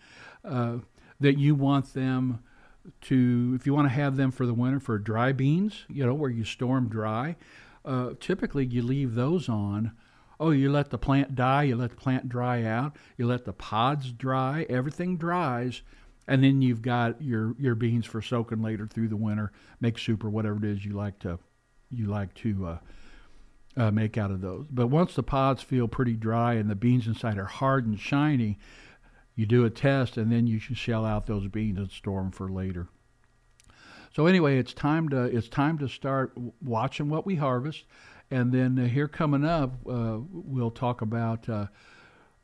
[0.43, 0.77] uh,
[1.19, 2.39] that you want them
[3.01, 6.13] to, if you want to have them for the winter for dry beans, you know,
[6.13, 7.35] where you store them dry,
[7.85, 9.93] uh, typically you leave those on.
[10.39, 13.53] Oh, you let the plant die, you let the plant dry out, you let the
[13.53, 15.81] pods dry, everything dries,
[16.27, 20.23] and then you've got your your beans for soaking later through the winter, make soup
[20.23, 21.39] or whatever it is you like to
[21.89, 22.77] you like to uh,
[23.75, 24.65] uh, make out of those.
[24.69, 28.57] But once the pods feel pretty dry and the beans inside are hard and shiny,
[29.35, 32.31] you do a test and then you should shell out those beans and store them
[32.31, 32.87] for later.
[34.11, 37.85] So anyway, it's time to it's time to start watching what we harvest,
[38.31, 41.67] and then uh, here coming up, uh, we'll talk about uh,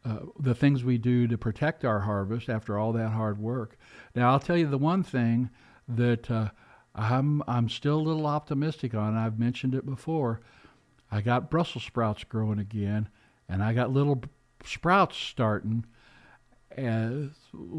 [0.06, 3.78] uh, the things we do to protect our harvest after all that hard work.
[4.14, 5.50] Now, I'll tell you the one thing
[5.88, 6.50] that uh,
[6.94, 9.16] I'm I'm still a little optimistic on.
[9.16, 10.42] I've mentioned it before.
[11.12, 13.10] I got Brussels sprouts growing again,
[13.50, 14.24] and I got little
[14.64, 15.86] sprouts starting.
[16.76, 17.32] And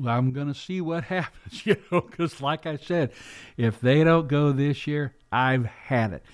[0.06, 3.12] I'm going to see what happens, you know, because like I said,
[3.56, 6.24] if they don't go this year, I've had it.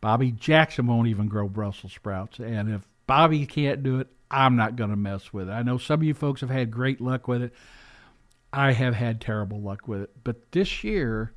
[0.00, 4.76] Bobby Jackson won't even grow Brussels sprouts, and if Bobby can't do it, I'm not
[4.76, 5.52] going to mess with it.
[5.52, 7.54] I know some of you folks have had great luck with it.
[8.52, 11.32] I have had terrible luck with it, but this year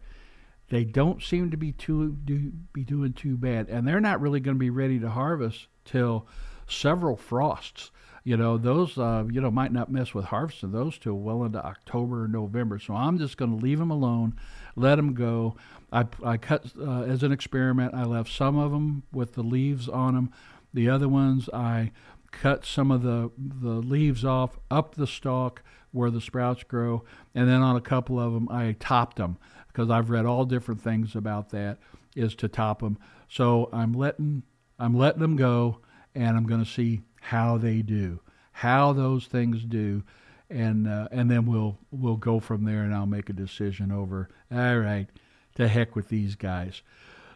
[0.70, 4.40] they don't seem to be too do, be doing too bad, and they're not really
[4.40, 6.28] going to be ready to harvest till
[6.68, 7.92] several frosts.
[8.28, 11.66] You know, those uh, you know might not mess with harvesting those till well into
[11.66, 12.78] October or November.
[12.78, 14.36] So I'm just going to leave them alone,
[14.76, 15.56] let them go.
[15.94, 17.94] I, I cut uh, as an experiment.
[17.94, 20.32] I left some of them with the leaves on them.
[20.74, 21.94] The other ones I
[22.32, 25.64] cut some of the the leaves off up the stalk
[25.94, 29.38] where the sprouts grow, and then on a couple of them I topped them
[29.70, 31.78] because I've read all different things about that
[32.14, 32.98] is to top them.
[33.30, 34.44] So I'm letting
[34.78, 35.80] I'm letting them go,
[36.14, 38.20] and I'm going to see how they do,
[38.52, 40.04] how those things do,
[40.50, 44.30] and uh, and then we'll we'll go from there, and I'll make a decision over.
[44.52, 45.08] All right,
[45.56, 46.82] to heck with these guys.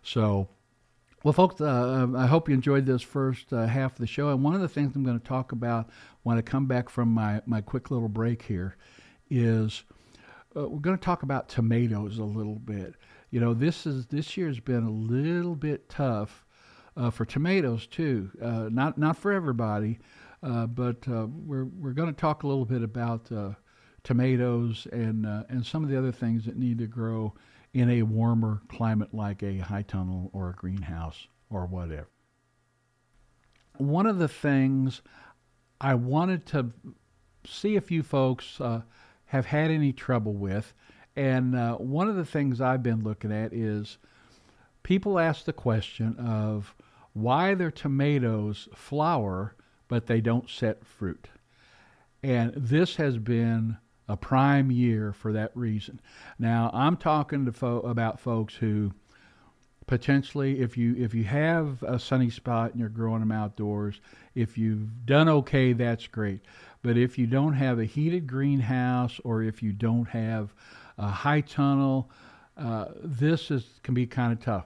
[0.03, 0.47] So.
[1.23, 4.29] Well, folks, uh, I hope you enjoyed this first uh, half of the show.
[4.29, 5.87] And one of the things I'm going to talk about
[6.23, 8.75] when I come back from my, my quick little break here
[9.29, 9.83] is
[10.55, 12.95] uh, we're going to talk about tomatoes a little bit.
[13.29, 16.43] You know, this is this year's been a little bit tough
[16.97, 18.29] uh, for tomatoes too.
[18.41, 19.99] Uh, not not for everybody,
[20.43, 23.51] uh, but uh, we're we're going to talk a little bit about uh,
[24.03, 27.33] tomatoes and and some of the other things that need to grow
[27.73, 32.09] in a warmer climate like a high tunnel or a greenhouse or whatever.
[33.77, 35.01] One of the things
[35.79, 36.71] I wanted to
[37.45, 38.59] see if you folks
[39.31, 40.73] have had any trouble with.
[41.15, 43.97] And uh, one of the things I've been looking at is
[44.83, 46.75] people ask the question of
[47.13, 49.55] why their tomatoes flower
[49.87, 51.27] but they don't set fruit.
[52.23, 55.99] And this has been a prime year for that reason.
[56.39, 58.93] Now, I'm talking to fo- about folks who
[59.87, 63.99] potentially if you if you have a sunny spot and you're growing them outdoors
[64.35, 66.39] if you've done okay that's great
[66.81, 70.53] but if you don't have a heated greenhouse or if you don't have
[70.97, 72.09] a high tunnel
[72.61, 74.65] uh, this is can be kind of tough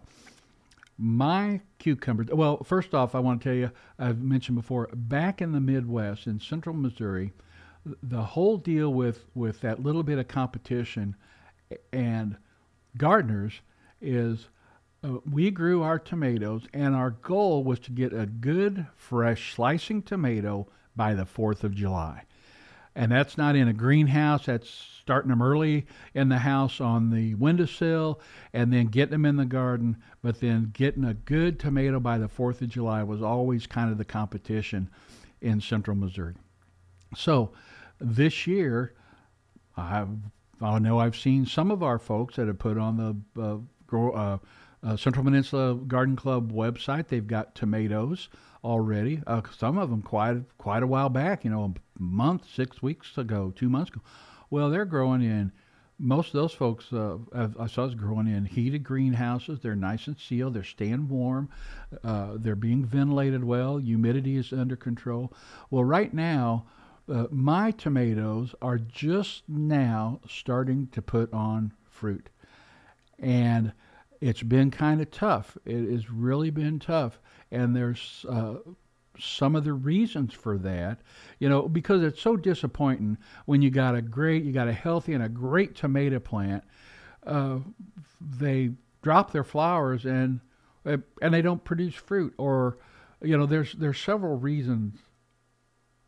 [0.97, 5.51] my cucumbers well first off i want to tell you i've mentioned before back in
[5.51, 7.33] the midwest in central missouri
[8.01, 11.15] the whole deal with with that little bit of competition
[11.91, 12.37] and
[12.97, 13.61] gardeners
[14.01, 14.47] is
[15.05, 20.01] uh, we grew our tomatoes, and our goal was to get a good, fresh slicing
[20.01, 22.23] tomato by the 4th of July.
[22.95, 27.35] And that's not in a greenhouse, that's starting them early in the house on the
[27.35, 28.19] windowsill
[28.53, 29.97] and then getting them in the garden.
[30.21, 33.97] But then getting a good tomato by the 4th of July was always kind of
[33.97, 34.89] the competition
[35.41, 36.35] in central Missouri.
[37.15, 37.51] So
[37.99, 38.93] this year,
[39.77, 40.05] I,
[40.61, 42.97] I know I've seen some of our folks that have put on
[43.35, 44.37] the uh, grow, uh,
[44.85, 47.07] uh, Central Peninsula Garden Club website.
[47.07, 48.29] They've got tomatoes
[48.63, 49.21] already.
[49.25, 51.43] Uh, some of them quite quite a while back.
[51.43, 54.01] You know, a month, six weeks ago, two months ago.
[54.49, 55.51] Well, they're growing in.
[55.97, 57.17] Most of those folks uh,
[57.57, 59.61] I saw is growing in heated greenhouses.
[59.61, 60.53] They're nice and sealed.
[60.53, 61.49] They're staying warm.
[62.03, 63.77] Uh, they're being ventilated well.
[63.77, 65.31] Humidity is under control.
[65.71, 66.65] Well, right now,
[67.11, 72.29] uh, my tomatoes are just now starting to put on fruit,
[73.17, 73.71] and
[74.25, 75.55] it's been kind of tough.
[75.65, 77.19] It has really been tough,
[77.51, 78.55] and there's uh,
[79.19, 81.01] some of the reasons for that.
[81.37, 85.13] You know, because it's so disappointing when you got a great, you got a healthy
[85.13, 86.63] and a great tomato plant.
[87.23, 87.59] Uh,
[88.19, 88.71] they
[89.03, 90.39] drop their flowers and
[90.83, 92.79] and they don't produce fruit, or
[93.21, 94.97] you know, there's there's several reasons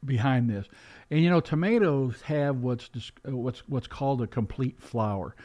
[0.03, 0.65] behind this.
[1.11, 2.89] And you know, tomatoes have what's
[3.25, 5.35] what's what's called a complete flower.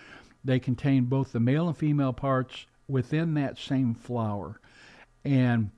[0.44, 4.60] They contain both the male and female parts within that same flower.
[5.24, 5.70] And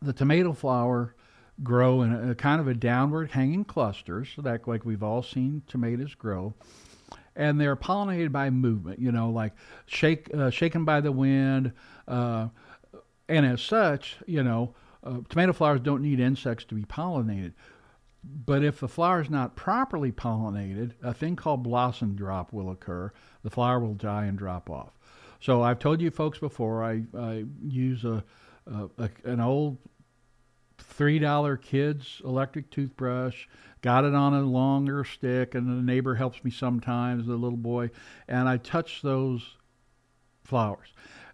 [0.00, 1.14] the tomato flower
[1.62, 5.22] grow in a, a kind of a downward hanging cluster, so that like we've all
[5.22, 6.54] seen tomatoes grow.
[7.36, 9.52] And they're pollinated by movement, you know, like
[9.86, 11.72] shake, uh, shaken by the wind.
[12.06, 12.48] Uh,
[13.28, 14.74] and as such, you know,
[15.04, 17.52] uh, tomato flowers don't need insects to be pollinated.
[18.22, 23.12] But if the flower is not properly pollinated, a thing called blossom drop will occur.
[23.42, 24.98] The flower will die and drop off.
[25.40, 28.22] So I've told you folks before, I, I use a,
[28.66, 29.78] a, a an old
[30.78, 33.46] three dollar kids electric toothbrush.
[33.80, 37.90] Got it on a longer stick, and the neighbor helps me sometimes, the little boy,
[38.28, 39.56] and I touch those
[40.44, 40.88] flowers.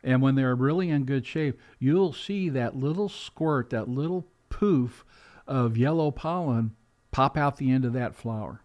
[0.04, 5.04] And when they're really in good shape, you'll see that little squirt, that little poof
[5.48, 6.76] of yellow pollen
[7.10, 8.62] pop out the end of that flower.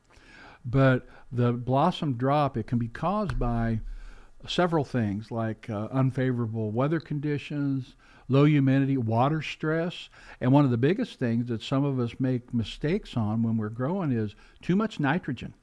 [0.63, 3.79] But the blossom drop, it can be caused by
[4.47, 7.95] several things like uh, unfavorable weather conditions,
[8.27, 12.53] low humidity, water stress, and one of the biggest things that some of us make
[12.53, 15.53] mistakes on when we're growing is too much nitrogen.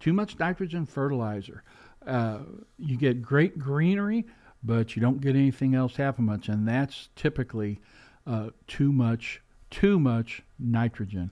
[0.00, 1.62] Too much nitrogen fertilizer.
[2.06, 2.40] Uh,
[2.78, 4.26] you get great greenery,
[4.62, 7.80] but you don't get anything else happen much, and that's typically
[8.26, 11.30] uh, too much too much nitrogen.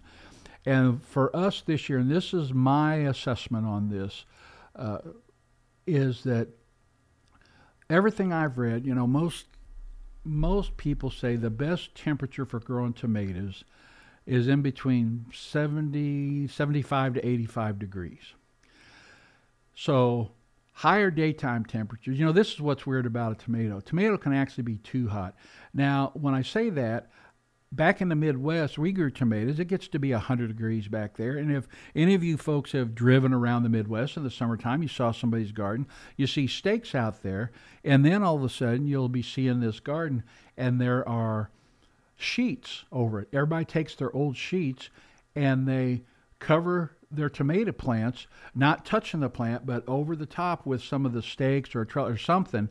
[0.64, 4.24] And for us this year, and this is my assessment on this,
[4.76, 4.98] uh,
[5.86, 6.48] is that
[7.90, 9.46] everything I've read, you know, most
[10.24, 13.64] most people say the best temperature for growing tomatoes
[14.24, 18.34] is in between 70, 75 to 85 degrees.
[19.74, 20.30] So
[20.74, 23.80] higher daytime temperatures, you know, this is what's weird about a tomato.
[23.80, 25.34] Tomato can actually be too hot.
[25.74, 27.10] Now, when I say that,
[27.72, 29.58] back in the Midwest, we grew tomatoes.
[29.58, 31.36] It gets to be 100 degrees back there.
[31.36, 34.88] And if any of you folks have driven around the Midwest in the summertime, you
[34.88, 37.50] saw somebody's garden, you see stakes out there,
[37.82, 40.22] and then all of a sudden you'll be seeing this garden,
[40.56, 41.50] and there are
[42.16, 43.28] sheets over it.
[43.32, 44.90] Everybody takes their old sheets
[45.34, 46.02] and they
[46.38, 51.12] cover their tomato plants, not touching the plant, but over the top with some of
[51.12, 52.68] the stakes or, or something.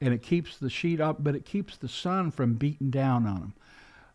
[0.00, 3.40] And it keeps the sheet up, but it keeps the sun from beating down on
[3.40, 3.54] them.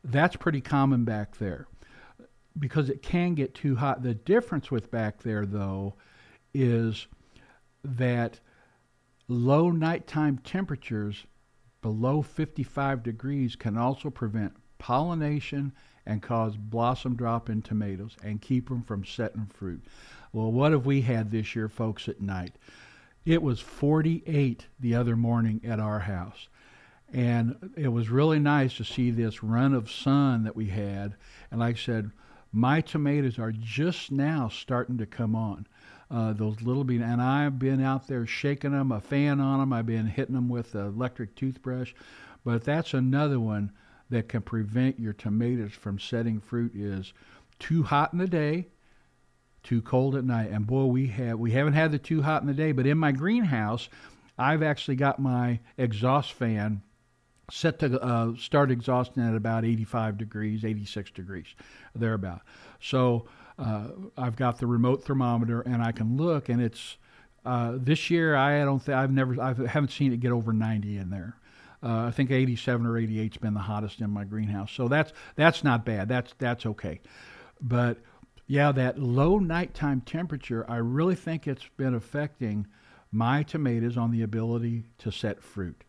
[0.03, 1.67] That's pretty common back there
[2.57, 4.03] because it can get too hot.
[4.03, 5.95] The difference with back there, though,
[6.53, 7.07] is
[7.83, 8.39] that
[9.27, 11.25] low nighttime temperatures
[11.81, 15.71] below 55 degrees can also prevent pollination
[16.05, 19.83] and cause blossom drop in tomatoes and keep them from setting fruit.
[20.33, 22.55] Well, what have we had this year, folks, at night?
[23.25, 26.47] It was 48 the other morning at our house.
[27.13, 31.15] And it was really nice to see this run of sun that we had.
[31.49, 32.11] And like I said,
[32.53, 35.67] my tomatoes are just now starting to come on.
[36.09, 39.71] Uh, those little beans, and I've been out there shaking them, a fan on them.
[39.71, 41.93] I've been hitting them with an electric toothbrush,
[42.43, 43.71] but that's another one
[44.09, 46.73] that can prevent your tomatoes from setting fruit.
[46.75, 47.13] Is
[47.59, 48.67] too hot in the day,
[49.63, 50.49] too cold at night.
[50.51, 52.97] And boy, we have we haven't had the too hot in the day, but in
[52.97, 53.87] my greenhouse,
[54.37, 56.81] I've actually got my exhaust fan
[57.51, 61.47] set to uh, start exhausting at about 85 degrees, 86 degrees,
[61.93, 62.41] thereabout.
[62.79, 63.25] So
[63.59, 66.97] uh, I've got the remote thermometer and I can look, and it's
[67.45, 70.97] uh, this year I don't think I've never I haven't seen it get over 90
[70.97, 71.35] in there.
[71.83, 75.63] Uh, I think 87 or 88's been the hottest in my greenhouse, so that's that's
[75.63, 76.07] not bad.
[76.07, 77.01] That's that's okay.
[77.59, 77.97] But
[78.47, 82.67] yeah, that low nighttime temperature, I really think it's been affecting
[83.11, 85.83] my tomatoes on the ability to set fruit.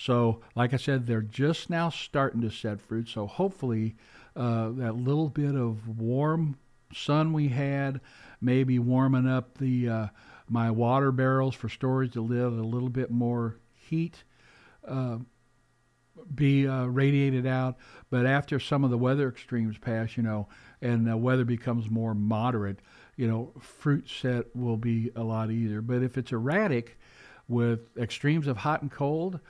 [0.00, 3.06] So, like I said, they're just now starting to set fruit.
[3.06, 3.96] So, hopefully,
[4.34, 6.56] uh, that little bit of warm
[6.90, 8.00] sun we had,
[8.40, 10.06] maybe warming up the uh,
[10.48, 14.24] my water barrels for storage to live a little bit more heat.
[14.88, 15.18] Uh,
[16.34, 17.76] be uh, radiated out,
[18.08, 20.48] but after some of the weather extremes pass, you know,
[20.80, 22.78] and the weather becomes more moderate,
[23.16, 25.82] you know, fruit set will be a lot easier.
[25.82, 26.98] But if it's erratic
[27.48, 29.40] with extremes of hot and cold,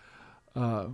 [0.55, 0.89] uh,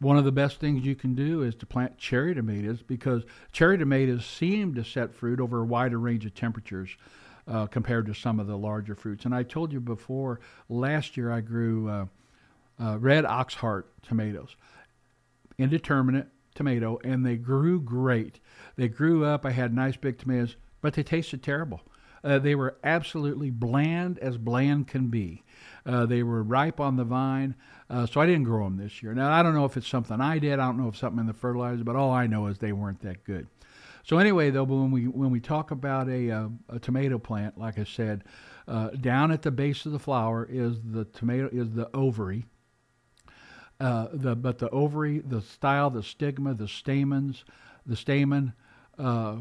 [0.00, 3.22] one of the best things you can do is to plant cherry tomatoes because
[3.52, 6.96] cherry tomatoes seem to set fruit over a wider range of temperatures
[7.46, 9.24] uh, compared to some of the larger fruits.
[9.24, 12.06] And I told you before, last year I grew uh,
[12.78, 14.56] uh red oxheart tomatoes,
[15.58, 18.40] indeterminate tomato, and they grew great.
[18.76, 19.44] They grew up.
[19.44, 21.82] I had nice big tomatoes, but they tasted terrible.
[22.22, 25.44] Uh, they were absolutely bland as bland can be.
[25.86, 27.54] Uh, they were ripe on the vine,
[27.90, 29.14] uh, so I didn't grow them this year.
[29.14, 30.54] Now I don't know if it's something I did.
[30.58, 33.00] I don't know if something in the fertilizer, but all I know is they weren't
[33.02, 33.46] that good.
[34.04, 37.78] So anyway, though, when we when we talk about a uh, a tomato plant, like
[37.78, 38.24] I said,
[38.68, 42.44] uh, down at the base of the flower is the tomato is the ovary.
[43.80, 47.44] Uh, the but the ovary, the style, the stigma, the stamens,
[47.86, 48.52] the stamen,
[48.98, 49.36] uh,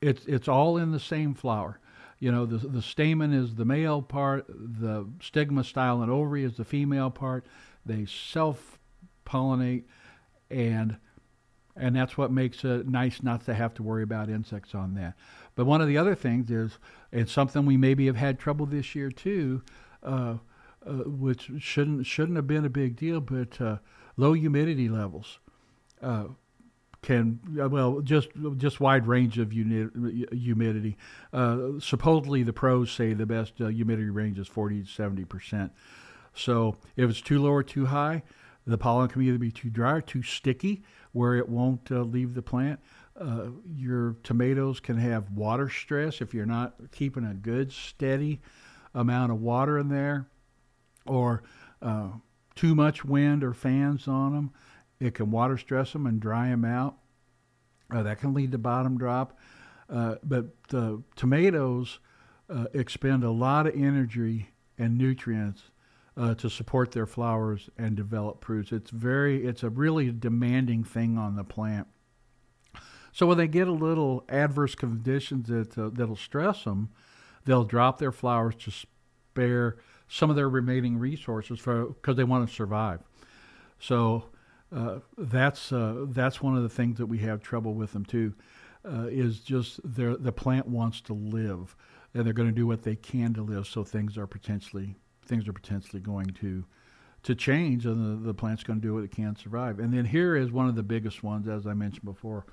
[0.00, 1.80] it's it's all in the same flower.
[2.18, 6.56] You know, the the stamen is the male part, the stigma, style, and ovary is
[6.56, 7.46] the female part.
[7.84, 8.78] They self
[9.26, 9.84] pollinate,
[10.50, 10.96] and
[11.76, 15.14] and that's what makes it nice not to have to worry about insects on that.
[15.54, 16.78] But one of the other things is,
[17.12, 19.62] it's something we maybe have had trouble this year too,
[20.02, 20.36] uh,
[20.86, 23.76] uh, which shouldn't shouldn't have been a big deal, but uh,
[24.16, 25.38] low humidity levels.
[27.02, 27.40] Uh, can
[27.70, 30.96] well just just wide range of humidity.
[31.32, 35.72] Uh, supposedly, the pros say the best uh, humidity range is 40 to 70 percent.
[36.34, 38.22] So if it's too low or too high,
[38.66, 40.82] the pollen can either be too dry or too sticky,
[41.12, 42.80] where it won't uh, leave the plant.
[43.18, 48.40] Uh, your tomatoes can have water stress if you're not keeping a good steady
[48.94, 50.26] amount of water in there,
[51.06, 51.42] or
[51.80, 52.08] uh,
[52.54, 54.50] too much wind or fans on them
[55.00, 56.96] it can water stress them and dry them out.
[57.92, 59.38] Uh, that can lead to blossom drop.
[59.88, 62.00] Uh, but uh, tomatoes
[62.50, 65.70] uh, expend a lot of energy and nutrients
[66.16, 68.72] uh, to support their flowers and develop fruits.
[68.72, 71.86] It's very, it's a really demanding thing on the plant.
[73.12, 76.90] So when they get a little adverse conditions that uh, that'll stress them,
[77.44, 79.76] they'll drop their flowers to spare
[80.08, 83.00] some of their remaining resources for because they want to survive.
[83.78, 84.26] So
[84.74, 88.34] uh, that's uh, that's one of the things that we have trouble with them too.
[88.84, 91.74] Uh, is just the plant wants to live,
[92.14, 93.66] and they're going to do what they can to live.
[93.66, 94.94] So things are potentially
[95.24, 96.64] things are potentially going to
[97.24, 99.80] to change, and the, the plant's going to do what it can to survive.
[99.80, 102.46] And then here is one of the biggest ones, as I mentioned before: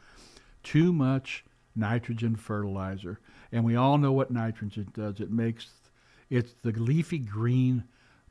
[0.63, 1.45] too much
[1.75, 3.19] nitrogen fertilizer.
[3.51, 5.19] And we all know what nitrogen does.
[5.19, 5.69] It makes
[6.29, 7.83] it's the leafy green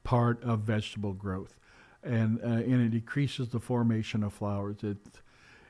[0.02, 1.54] part of vegetable growth
[2.02, 4.76] and uh, and it decreases the formation of flowers.
[4.82, 4.98] It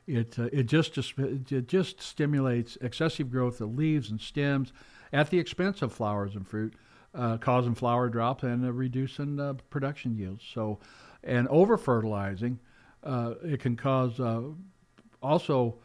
[0.07, 4.73] it uh, it just, it just stimulates excessive growth of leaves and stems
[5.11, 6.73] at the expense of flowers and fruit,
[7.13, 10.43] uh, causing flower drop and uh, reducing uh, production yields.
[10.53, 10.79] So,
[11.23, 12.59] and over fertilizing,
[13.03, 14.19] uh, it can cause
[15.21, 15.75] also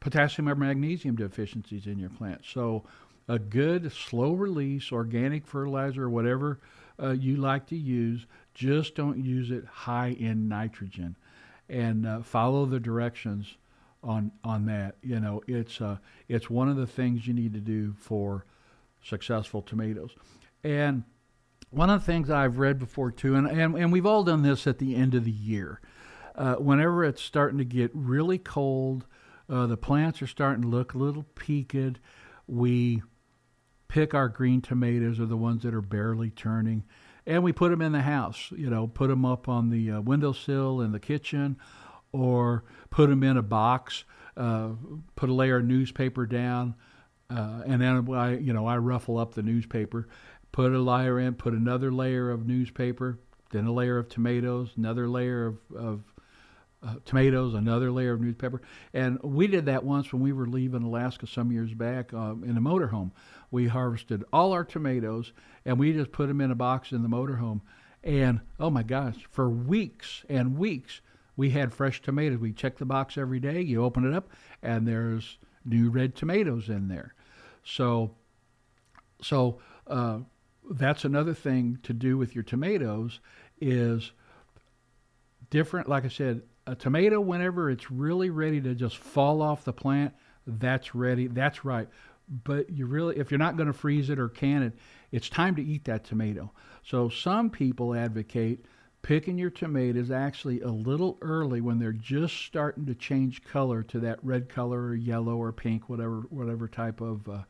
[0.00, 2.42] potassium or magnesium deficiencies in your plant.
[2.44, 2.84] So,
[3.28, 6.60] a good slow release organic fertilizer or whatever
[7.18, 8.26] you like to use
[8.56, 11.14] just don't use it high in nitrogen,
[11.68, 13.56] and uh, follow the directions
[14.02, 14.96] on on that.
[15.02, 18.46] You know, it's uh, it's one of the things you need to do for
[19.02, 20.16] successful tomatoes,
[20.64, 21.04] and
[21.70, 24.66] one of the things I've read before too, and and, and we've all done this
[24.66, 25.80] at the end of the year.
[26.34, 29.06] Uh, whenever it's starting to get really cold,
[29.50, 31.98] uh, the plants are starting to look a little peaked.
[32.46, 33.02] We
[33.88, 36.84] pick our green tomatoes or the ones that are barely turning,
[37.26, 38.52] and we put them in the house.
[38.56, 41.56] You know, put them up on the uh, windowsill in the kitchen,
[42.12, 44.04] or put them in a box.
[44.36, 44.72] Uh,
[45.14, 46.74] put a layer of newspaper down,
[47.30, 50.08] uh, and then I, you know, I ruffle up the newspaper,
[50.52, 53.18] put a layer in, put another layer of newspaper,
[53.50, 56.04] then a layer of tomatoes, another layer of, of
[56.86, 58.60] uh, tomatoes, another layer of newspaper.
[58.92, 62.58] And we did that once when we were leaving Alaska some years back uh, in
[62.58, 63.12] a motorhome.
[63.50, 65.32] We harvested all our tomatoes
[65.64, 67.60] and we just put them in a box in the motorhome.
[68.02, 71.00] And oh my gosh, for weeks and weeks,
[71.36, 72.38] we had fresh tomatoes.
[72.38, 73.60] We checked the box every day.
[73.60, 74.30] You open it up,
[74.62, 77.14] and there's new red tomatoes in there.
[77.62, 78.14] So,
[79.20, 80.20] so uh,
[80.70, 83.20] that's another thing to do with your tomatoes
[83.60, 84.12] is
[85.50, 85.88] different.
[85.88, 90.14] Like I said, a tomato whenever it's really ready to just fall off the plant,
[90.46, 91.26] that's ready.
[91.26, 91.88] That's right.
[92.28, 94.72] But you really, if you're not going to freeze it or can it,
[95.12, 96.52] it's time to eat that tomato.
[96.82, 98.64] So some people advocate
[99.02, 104.00] picking your tomatoes actually a little early when they're just starting to change color to
[104.00, 107.42] that red color or yellow or pink, whatever whatever type of uh,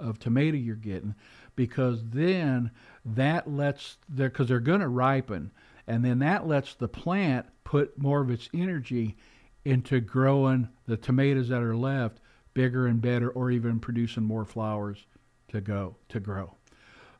[0.00, 1.14] of tomato you're getting,
[1.56, 2.70] because then
[3.04, 5.52] that lets there because they're going to ripen,
[5.86, 9.16] and then that lets the plant put more of its energy
[9.64, 12.18] into growing the tomatoes that are left
[12.54, 15.06] bigger and better, or even producing more flowers
[15.48, 16.54] to go to grow.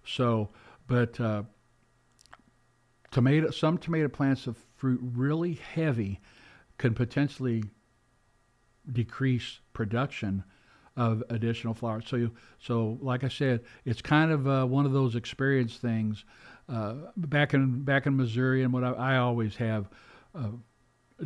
[0.04, 0.50] So,
[0.86, 1.42] but uh,
[3.10, 6.20] tomato some tomato plants of fruit really heavy
[6.78, 7.64] can potentially
[8.90, 10.44] decrease production
[10.96, 12.04] of additional flowers.
[12.06, 16.24] So, you, so like I said, it's kind of uh, one of those experience things.
[16.68, 19.88] Uh, back in back in Missouri, and what I, I always have
[20.34, 20.48] uh,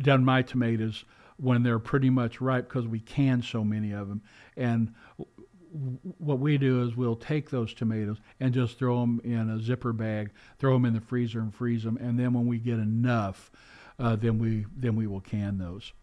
[0.01, 1.05] done my tomatoes
[1.39, 4.21] when they're pretty much ripe because we can so many of them.
[4.57, 4.93] And
[6.17, 9.93] what we do is we'll take those tomatoes and just throw them in a zipper
[9.93, 13.51] bag, throw them in the freezer and freeze them, and then when we get enough,
[13.99, 15.93] uh, then we then we will can those.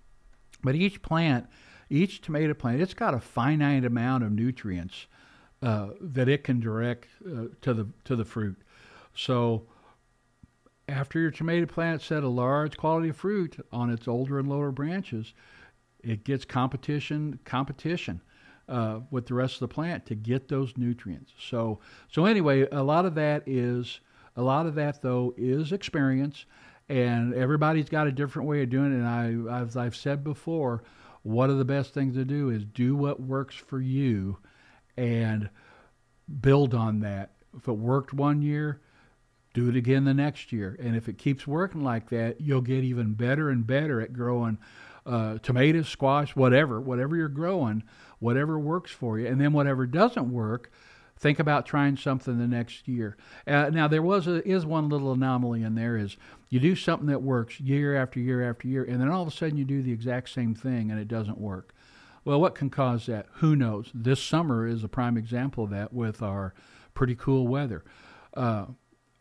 [0.63, 1.47] But each plant,
[1.91, 5.07] each tomato plant, it's got a finite amount of nutrients
[5.63, 8.57] uh, that it can direct uh, to the to the fruit.
[9.15, 9.67] So
[10.89, 14.71] after your tomato plant set a large quality of fruit on its older and lower
[14.71, 15.35] branches,
[16.01, 18.21] it gets competition competition
[18.69, 21.33] uh, with the rest of the plant to get those nutrients.
[21.39, 24.01] So so anyway, a lot of that is
[24.37, 26.47] a lot of that though is experience,
[26.89, 29.03] and everybody's got a different way of doing it.
[29.03, 29.07] And
[29.51, 30.85] I as I've said before,
[31.23, 34.39] one of the best things to do is do what works for you,
[34.97, 35.51] and
[36.41, 37.33] build on that.
[37.57, 38.81] If it worked one year,
[39.57, 40.77] do it again the next year.
[40.79, 44.59] And if it keeps working like that, you'll get even better and better at growing
[45.07, 47.83] uh, tomatoes, squash, whatever, whatever you're growing,
[48.19, 49.27] whatever works for you.
[49.27, 50.71] And then whatever doesn't work,
[51.17, 53.17] think about trying something the next year.
[53.47, 56.19] Uh, now there was a, is one little anomaly in there is
[56.51, 59.31] you do something that works year after year after year, and then all of a
[59.31, 61.75] sudden you do the exact same thing and it doesn't work.
[62.27, 63.27] Well, what can cause that?
[63.37, 63.91] Who knows?
[63.95, 66.53] This summer is a prime example of that with our
[66.93, 67.85] pretty cool weather.
[68.35, 68.67] Uh,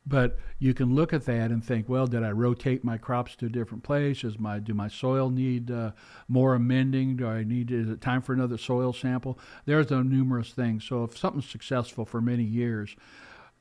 [0.07, 3.47] but you can look at that and think, well, did I rotate my crops to
[3.47, 4.23] a different place?
[4.23, 5.91] Is my do my soil need uh,
[6.27, 7.17] more amending?
[7.17, 9.39] Do I need is it time for another soil sample?
[9.65, 10.83] There's a numerous things.
[10.83, 12.95] So if something's successful for many years,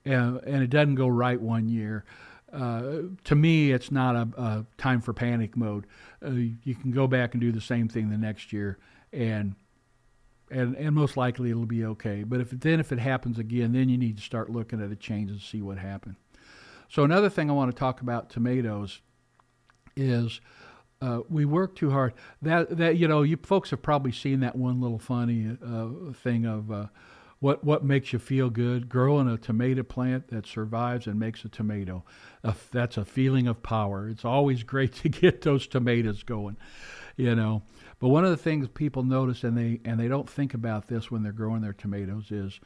[0.04, 2.04] and it doesn't go right one year,
[2.52, 5.86] uh, to me, it's not a, a, time for panic mode.
[6.24, 8.78] Uh, you can go back and do the same thing the next year,
[9.12, 9.56] and
[10.50, 12.22] and and most likely it'll be okay.
[12.22, 14.96] But if then if it happens again, then you need to start looking at a
[14.96, 16.16] change and see what happened.
[16.88, 19.00] So another thing I want to talk about tomatoes
[19.96, 20.40] is
[21.00, 22.14] uh, we work too hard.
[22.42, 26.46] That that you know, you folks have probably seen that one little funny uh, thing
[26.46, 26.86] of uh,
[27.40, 28.88] what what makes you feel good.
[28.88, 32.04] Growing a tomato plant that survives and makes a tomato.
[32.72, 34.08] that's a feeling of power.
[34.08, 36.56] It's always great to get those tomatoes going,
[37.16, 37.62] you know.
[37.98, 41.10] But one of the things people notice and they and they don't think about this
[41.10, 42.60] when they're growing their tomatoes is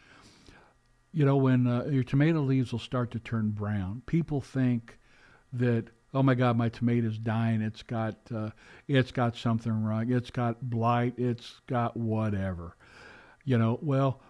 [1.13, 4.99] you know, when uh, your tomato leaves will start to turn brown, people think
[5.53, 7.61] that oh my God, my tomato's dying.
[7.61, 8.51] It's got uh,
[8.87, 10.11] it's got something wrong.
[10.11, 11.15] It's got blight.
[11.17, 12.77] It's got whatever.
[13.45, 14.21] You know, well,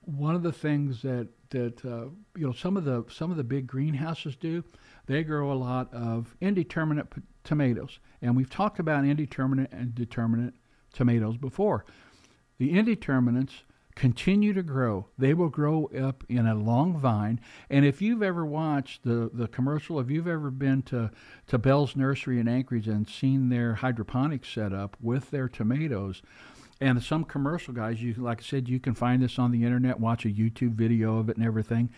[0.00, 2.06] one of the things that that uh,
[2.36, 4.64] you know some of the some of the big greenhouses do,
[5.06, 10.54] they grow a lot of indeterminate p- tomatoes, and we've talked about indeterminate and determinate
[10.92, 11.84] tomatoes before.
[12.58, 13.64] The indeterminates
[13.94, 15.08] continue to grow.
[15.18, 17.40] They will grow up in a long vine.
[17.68, 21.10] And if you've ever watched the, the commercial, if you've ever been to,
[21.48, 26.22] to Bell's Nursery in Anchorage and seen their hydroponics setup with their tomatoes,
[26.82, 30.00] And some commercial guys, you like I said, you can find this on the internet,
[30.00, 31.90] watch a YouTube video of it and everything.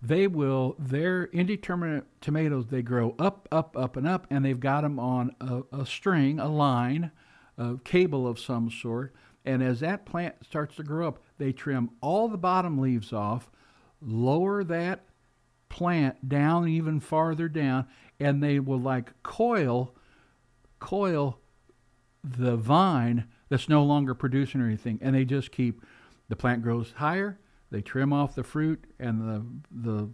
[0.00, 2.68] They will their indeterminate tomatoes.
[2.68, 6.38] They grow up, up, up, and up, and they've got them on a, a string,
[6.38, 7.10] a line,
[7.58, 9.12] a cable of some sort.
[9.44, 13.50] And as that plant starts to grow up, they trim all the bottom leaves off,
[14.00, 15.06] lower that
[15.68, 17.86] plant down even farther down,
[18.18, 19.94] and they will like coil,
[20.78, 21.38] coil
[22.22, 25.82] the vine that's no longer producing anything, and they just keep
[26.28, 27.38] the plant grows higher.
[27.70, 30.10] They trim off the fruit and the the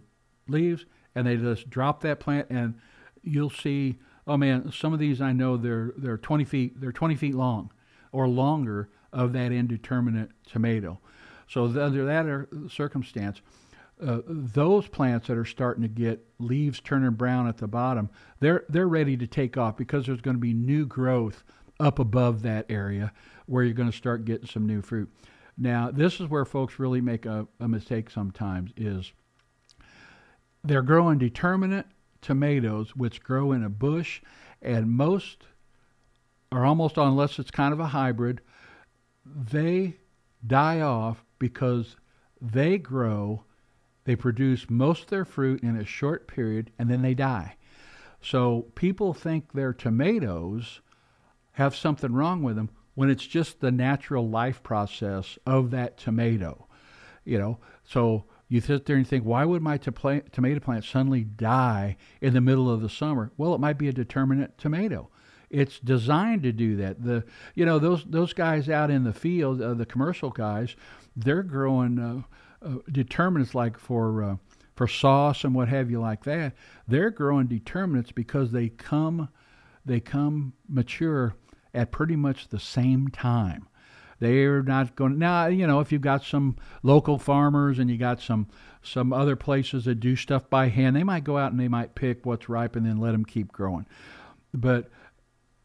[0.47, 2.75] leaves, and they just drop that plant, and
[3.21, 3.97] you'll see.
[4.25, 7.71] Oh man, some of these I know they're they're 20 feet they're 20 feet long,
[8.11, 10.99] or longer of that indeterminate tomato.
[11.47, 13.41] So under that circumstance,
[14.05, 18.63] uh, those plants that are starting to get leaves turning brown at the bottom, they're
[18.69, 21.43] they're ready to take off because there's going to be new growth
[21.79, 23.11] up above that area
[23.45, 25.11] where you're going to start getting some new fruit.
[25.57, 29.11] Now, this is where folks really make a, a mistake sometimes is
[30.63, 31.87] they're growing determinate
[32.21, 34.21] tomatoes which grow in a bush
[34.61, 35.45] and most
[36.51, 38.41] or almost unless it's kind of a hybrid,
[39.35, 39.97] they
[40.45, 41.95] die off because
[42.41, 43.43] they grow
[44.07, 47.57] they produce most of their fruit in a short period and then they die.
[48.21, 50.79] So people think their tomatoes
[51.51, 56.67] have something wrong with them when it's just the natural life process of that tomato.
[57.25, 61.25] You know, so you sit there and think, why would my to- tomato plant suddenly
[61.25, 63.33] die in the middle of the summer?
[63.35, 65.09] Well, it might be a determinate tomato.
[65.49, 67.03] It's designed to do that.
[67.03, 67.23] The
[67.55, 70.75] you know those those guys out in the field, uh, the commercial guys,
[71.15, 71.99] they're growing.
[71.99, 72.21] Uh,
[72.59, 74.35] uh, determinants like for uh,
[74.75, 76.53] for sauce and what have you like that,
[76.87, 79.29] they're growing determinants because they come
[79.85, 81.35] they come mature
[81.73, 83.67] at pretty much the same time.
[84.19, 85.45] They're not going now.
[85.45, 88.47] You know, if you've got some local farmers and you got some
[88.81, 91.93] some other places that do stuff by hand, they might go out and they might
[91.93, 93.85] pick what's ripe and then let them keep growing.
[94.53, 94.89] But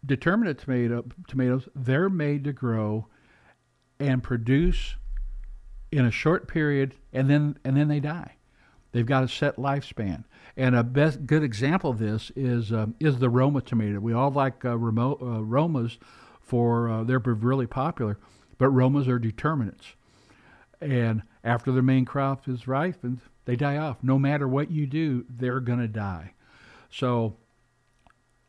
[0.05, 3.07] determinate tomato tomatoes, they're made to grow
[4.01, 4.97] and produce
[5.91, 8.37] in a short period, and then and then they die.
[8.93, 10.25] They've got a set lifespan.
[10.57, 14.01] And a best good example of this is uh, is the Roma tomato.
[14.01, 15.99] We all like uh, uh, Romas
[16.41, 18.19] for uh, they're really popular,
[18.59, 19.95] but Romas are determinants.
[20.81, 23.99] And after their main crop is ripened, they die off.
[24.03, 26.35] No matter what you do, they're going to die.
[26.91, 27.37] So,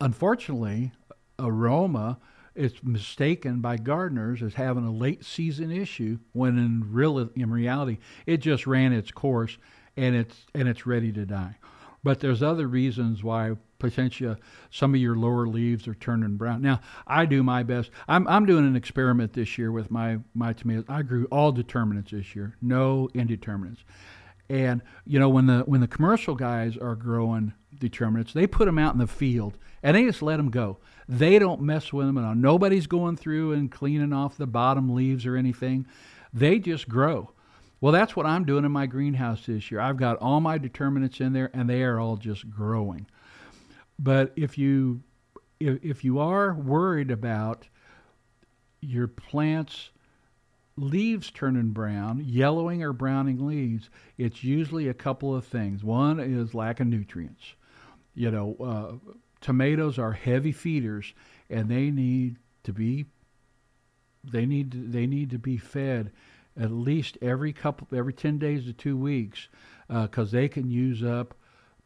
[0.01, 0.91] unfortunately,
[1.39, 2.19] a Roma
[2.55, 7.97] it's mistaken by gardeners as having a late season issue when in real in reality
[8.25, 9.57] it just ran its course
[9.97, 11.57] and it's and it's ready to die.
[12.03, 14.35] But there's other reasons why potentially
[14.69, 16.61] some of your lower leaves are turning brown.
[16.61, 17.89] Now I do my best.
[18.07, 20.85] I'm I'm doing an experiment this year with my my tomatoes.
[20.87, 23.83] I grew all determinants this year, no indeterminants.
[24.49, 28.77] And you know when the when the commercial guys are growing determinants, they put them
[28.77, 30.77] out in the field and they just let them go.
[31.07, 32.35] They don't mess with them all.
[32.35, 35.85] Nobody's going through and cleaning off the bottom leaves or anything.
[36.33, 37.31] They just grow.
[37.81, 39.81] Well, that's what I'm doing in my greenhouse this year.
[39.81, 43.07] I've got all my determinants in there, and they are all just growing.
[43.99, 45.03] But if you
[45.59, 47.67] if, if you are worried about
[48.81, 49.89] your plants
[50.75, 55.83] leaves turning brown, yellowing or browning leaves, it's usually a couple of things.
[55.83, 57.53] One is lack of nutrients.
[58.15, 59.11] You know, uh,
[59.43, 61.13] tomatoes are heavy feeders
[61.49, 63.05] and they need to be
[64.23, 66.11] they need to, they need to be fed
[66.57, 69.49] at least every couple every 10 days to 2 weeks
[69.87, 71.35] because uh, they can use up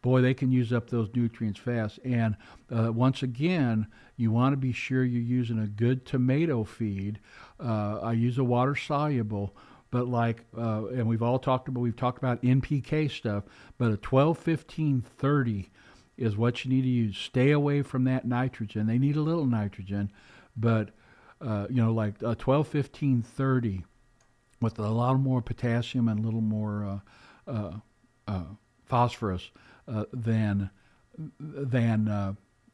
[0.03, 1.99] boy they can use up those nutrients fast.
[2.05, 2.37] And
[2.71, 7.19] uh, once again you want to be sure you're using a good tomato feed.
[7.59, 9.55] Uh, i use a water soluble
[9.89, 13.45] but like uh, and we've all talked about we've talked about npk stuff
[13.79, 15.71] but a 12 15 30
[16.17, 17.17] is what you need to use.
[17.17, 18.87] Stay away from that nitrogen.
[18.87, 20.11] They need a little nitrogen,
[20.55, 20.89] but
[21.39, 23.83] uh, you know, like a 12, 15, 30
[24.61, 27.01] with a lot more potassium and a little more
[27.47, 27.71] uh, uh,
[28.27, 28.43] uh
[28.85, 29.51] phosphorus
[29.87, 30.69] uh, than
[31.39, 32.33] than uh,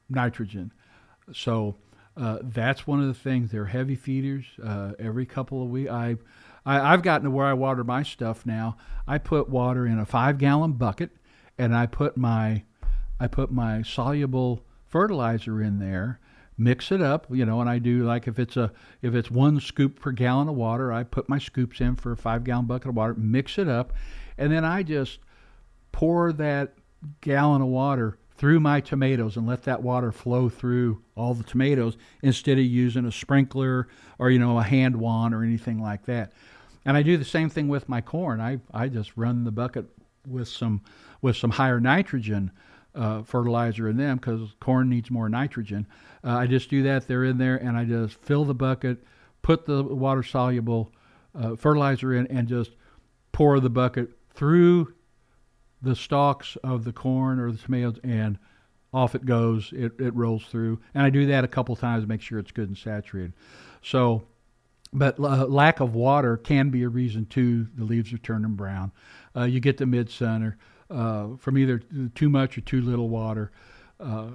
[0.09, 0.71] nitrogen.
[1.33, 1.75] So
[2.15, 3.51] that's one of the things.
[3.51, 4.45] They're heavy feeders.
[4.99, 6.17] every couple of weeks, I,
[6.65, 8.77] I I've gotten to where I water my stuff now.
[9.07, 11.11] I put water in a five gallon bucket,
[11.57, 12.63] and I put my
[13.23, 16.19] I put my soluble fertilizer in there,
[16.57, 19.61] mix it up, you know, and I do like if it's a if it's one
[19.61, 22.89] scoop per gallon of water, I put my scoops in for a five gallon bucket
[22.89, 23.93] of water, mix it up,
[24.37, 25.19] and then I just
[25.93, 26.73] pour that
[27.21, 31.95] gallon of water through my tomatoes and let that water flow through all the tomatoes
[32.23, 33.87] instead of using a sprinkler
[34.19, 36.33] or you know a hand wand or anything like that.
[36.83, 38.41] And I do the same thing with my corn.
[38.41, 39.85] I, I just run the bucket
[40.27, 40.81] with some
[41.21, 42.51] with some higher nitrogen
[42.95, 45.87] uh, fertilizer in them because corn needs more nitrogen.
[46.23, 47.07] Uh, I just do that.
[47.07, 49.03] They're in there, and I just fill the bucket,
[49.41, 50.91] put the water soluble
[51.35, 52.71] uh, fertilizer in, and just
[53.31, 54.93] pour the bucket through
[55.81, 58.37] the stalks of the corn or the tomatoes, and
[58.93, 59.73] off it goes.
[59.75, 62.51] It, it rolls through, and I do that a couple times to make sure it's
[62.51, 63.33] good and saturated.
[63.81, 64.23] So,
[64.93, 67.67] but uh, lack of water can be a reason too.
[67.75, 68.91] The leaves are turning brown.
[69.35, 70.57] Uh, you get the mid center
[70.89, 71.81] uh, from either
[72.15, 73.51] too much or too little water.
[73.99, 74.27] Uh,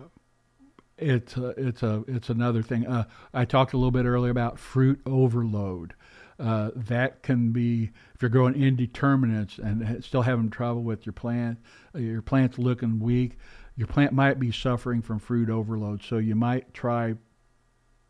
[0.97, 2.87] it's a, it's a it's another thing.
[2.87, 5.95] Uh, I talked a little bit earlier about fruit overload.
[6.41, 11.59] Uh, that can be if you're growing indeterminates and still having trouble with your plant,
[11.95, 13.37] uh, your plant's looking weak.
[13.77, 17.15] Your plant might be suffering from fruit overload, so you might try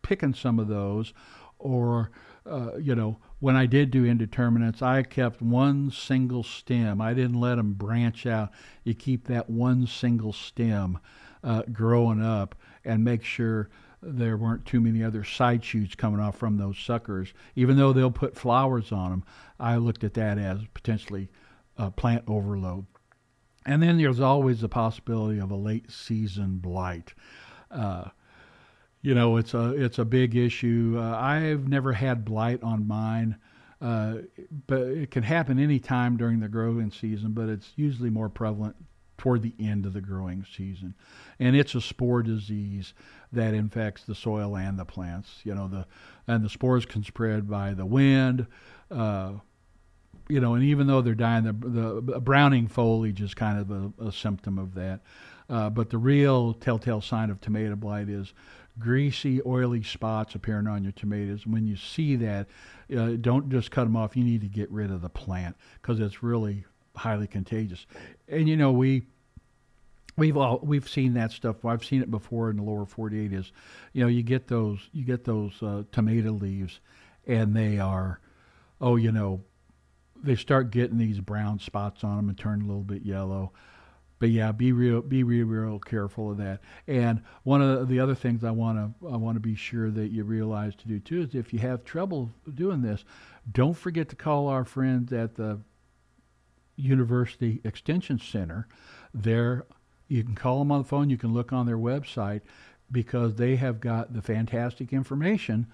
[0.01, 1.12] picking some of those,
[1.59, 2.11] or
[2.49, 7.01] uh, you know, when I did do indeterminates, I kept one single stem.
[7.01, 8.51] I didn't let them branch out.
[8.85, 10.99] You keep that one single stem
[11.45, 13.69] uh, growing up and make sure
[14.03, 17.33] there weren't too many other side shoots coming off from those suckers.
[17.57, 19.25] Even though they'll put flowers on them,
[19.59, 21.29] I looked at that as potentially
[21.77, 22.87] uh, plant overload.
[23.67, 27.13] And then there's always the possibility of a late season blight.
[27.71, 28.05] Uh,
[29.03, 30.97] you know, it's a it's a big issue.
[30.99, 33.37] Uh, I've never had blight on mine,
[33.81, 34.17] uh,
[34.67, 37.33] but it can happen any time during the growing season.
[37.33, 38.77] But it's usually more prevalent
[39.17, 40.95] toward the end of the growing season,
[41.39, 42.93] and it's a spore disease
[43.33, 45.41] that infects the soil and the plants.
[45.45, 45.87] You know, the
[46.27, 48.47] and the spores can spread by the wind.
[48.91, 49.35] Uh,
[50.29, 51.53] you know, and even though they're dying, the,
[52.03, 55.01] the browning foliage is kind of a, a symptom of that.
[55.49, 58.35] Uh, but the real telltale sign of tomato blight is
[58.79, 61.47] greasy, oily spots appearing on your tomatoes.
[61.47, 62.47] When you see that,
[62.97, 64.16] uh, don't just cut them off.
[64.16, 66.64] You need to get rid of the plant because it's really
[66.97, 67.87] highly contagious.
[68.29, 69.03] And you know we
[70.16, 71.64] we've all we've seen that stuff.
[71.64, 73.33] I've seen it before in the lower 48.
[73.33, 73.53] Is
[73.93, 76.81] you know you get those you get those uh, tomato leaves,
[77.26, 78.20] and they are,
[78.81, 79.43] oh you know,
[80.22, 83.53] they start getting these brown spots on them and turn a little bit yellow
[84.19, 86.61] but yeah, be real, be real, real careful of that.
[86.87, 90.09] And one of the other things I want to I want to be sure that
[90.09, 93.05] you realize to do too is if you have trouble doing this,
[93.51, 95.61] don't forget to call our friends at the
[96.77, 98.66] University Extension Center.
[99.14, 99.66] There,
[100.09, 101.11] you can call them on the phone.
[101.11, 102.43] You can look on their website
[102.91, 105.66] because they have got the fantastic information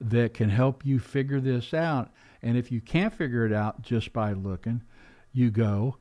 [0.00, 2.10] that can help you figure this out.
[2.42, 4.82] And if you can't figure it out just by looking,
[5.32, 5.96] you go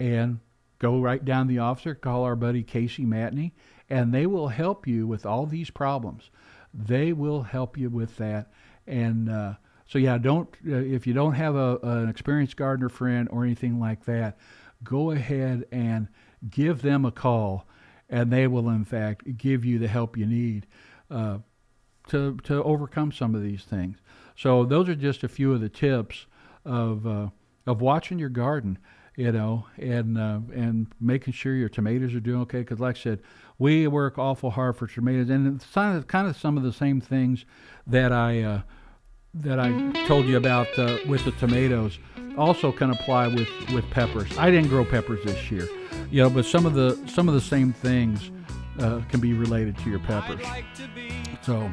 [0.00, 0.40] and
[0.78, 3.52] go right down the officer, call our buddy Casey Matney,
[3.88, 6.30] and they will help you with all these problems.
[6.72, 8.50] They will help you with that.
[8.86, 9.54] And uh,
[9.86, 13.78] so, yeah, don't uh, if you don't have a, an experienced gardener friend or anything
[13.78, 14.38] like that,
[14.82, 16.08] go ahead and
[16.50, 17.66] give them a call,
[18.08, 20.66] and they will in fact give you the help you need
[21.10, 21.38] uh,
[22.08, 23.98] to to overcome some of these things.
[24.36, 26.26] So those are just a few of the tips
[26.64, 27.28] of uh,
[27.66, 28.78] of watching your garden
[29.16, 32.60] you know, and uh, and making sure your tomatoes are doing okay.
[32.60, 33.22] Because, like I said,
[33.58, 36.72] we work awful hard for tomatoes, and it's kind of, kind of some of the
[36.72, 37.44] same things
[37.86, 38.62] that I uh,
[39.34, 41.98] that I told you about uh, with the tomatoes
[42.36, 44.36] also can apply with with peppers.
[44.36, 45.68] I didn't grow peppers this year,
[46.10, 48.30] you know, but some of the some of the same things
[48.80, 50.44] uh, can be related to your peppers.
[51.42, 51.70] So.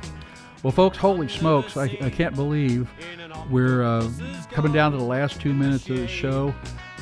[0.64, 2.88] Well, folks, holy smokes, I, I can't believe
[3.50, 4.08] we're uh,
[4.52, 6.54] coming down to the last two minutes of the show.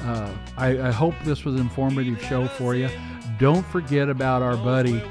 [0.01, 2.89] Uh, I, I, hope this was an informative show for you.
[3.37, 5.03] Don't forget about our buddy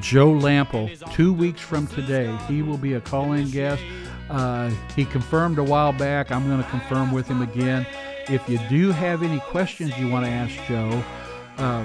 [0.00, 0.90] Joe Lamp'l.
[1.12, 3.82] Two weeks from today, he will be a call-in guest.
[4.30, 6.30] Uh, he confirmed a while back.
[6.30, 7.86] I'm going to confirm with him again.
[8.28, 11.02] If you do have any questions you want to ask Joe,
[11.58, 11.84] uh,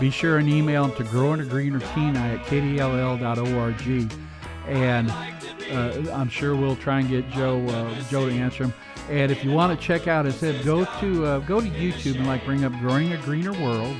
[0.00, 4.12] be sure and email him to growing a greener at kdll.org.
[4.66, 5.10] And
[5.70, 8.74] uh, I'm sure we'll try and get Joe uh, Joe to answer them.
[9.10, 12.26] And if you want to check out, said go to uh, go to YouTube and
[12.26, 13.96] like bring up Growing a Greener World,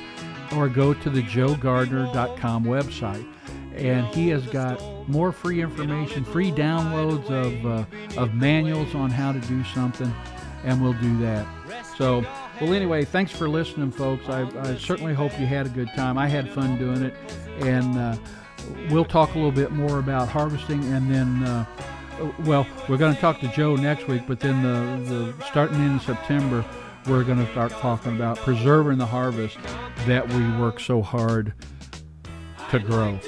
[0.56, 3.26] or go to the joegardener.com website,
[3.74, 9.32] and he has got more free information, free downloads of uh, of manuals on how
[9.32, 10.12] to do something,
[10.64, 11.46] and we'll do that.
[11.96, 12.24] So,
[12.60, 14.28] well, anyway, thanks for listening, folks.
[14.28, 16.18] I, I certainly hope you had a good time.
[16.18, 17.14] I had fun doing it,
[17.60, 18.16] and uh,
[18.90, 21.64] we'll talk a little bit more about harvesting, and then uh,
[22.20, 25.84] Uh, well, we're going to talk to Joe next week, but then the, the starting
[25.84, 26.64] in September,
[27.06, 29.58] we're going to start talking about preserving the harvest
[30.06, 31.52] that we work so hard
[32.70, 33.18] to grow.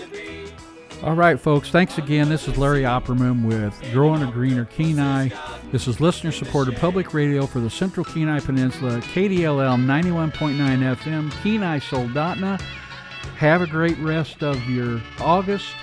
[1.03, 2.29] All right, folks, thanks again.
[2.29, 5.29] This is Larry Opperman with Growing a Greener Kenai.
[5.71, 11.81] This is listener supported public radio for the Central Kenai Peninsula, KDLL 91.9 FM, Kenai
[11.81, 12.61] Soldotna.
[13.37, 15.75] Have a great rest of your August.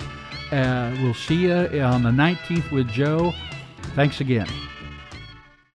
[0.54, 3.34] Uh, we'll see you on the 19th with Joe.
[3.96, 4.48] Thanks again.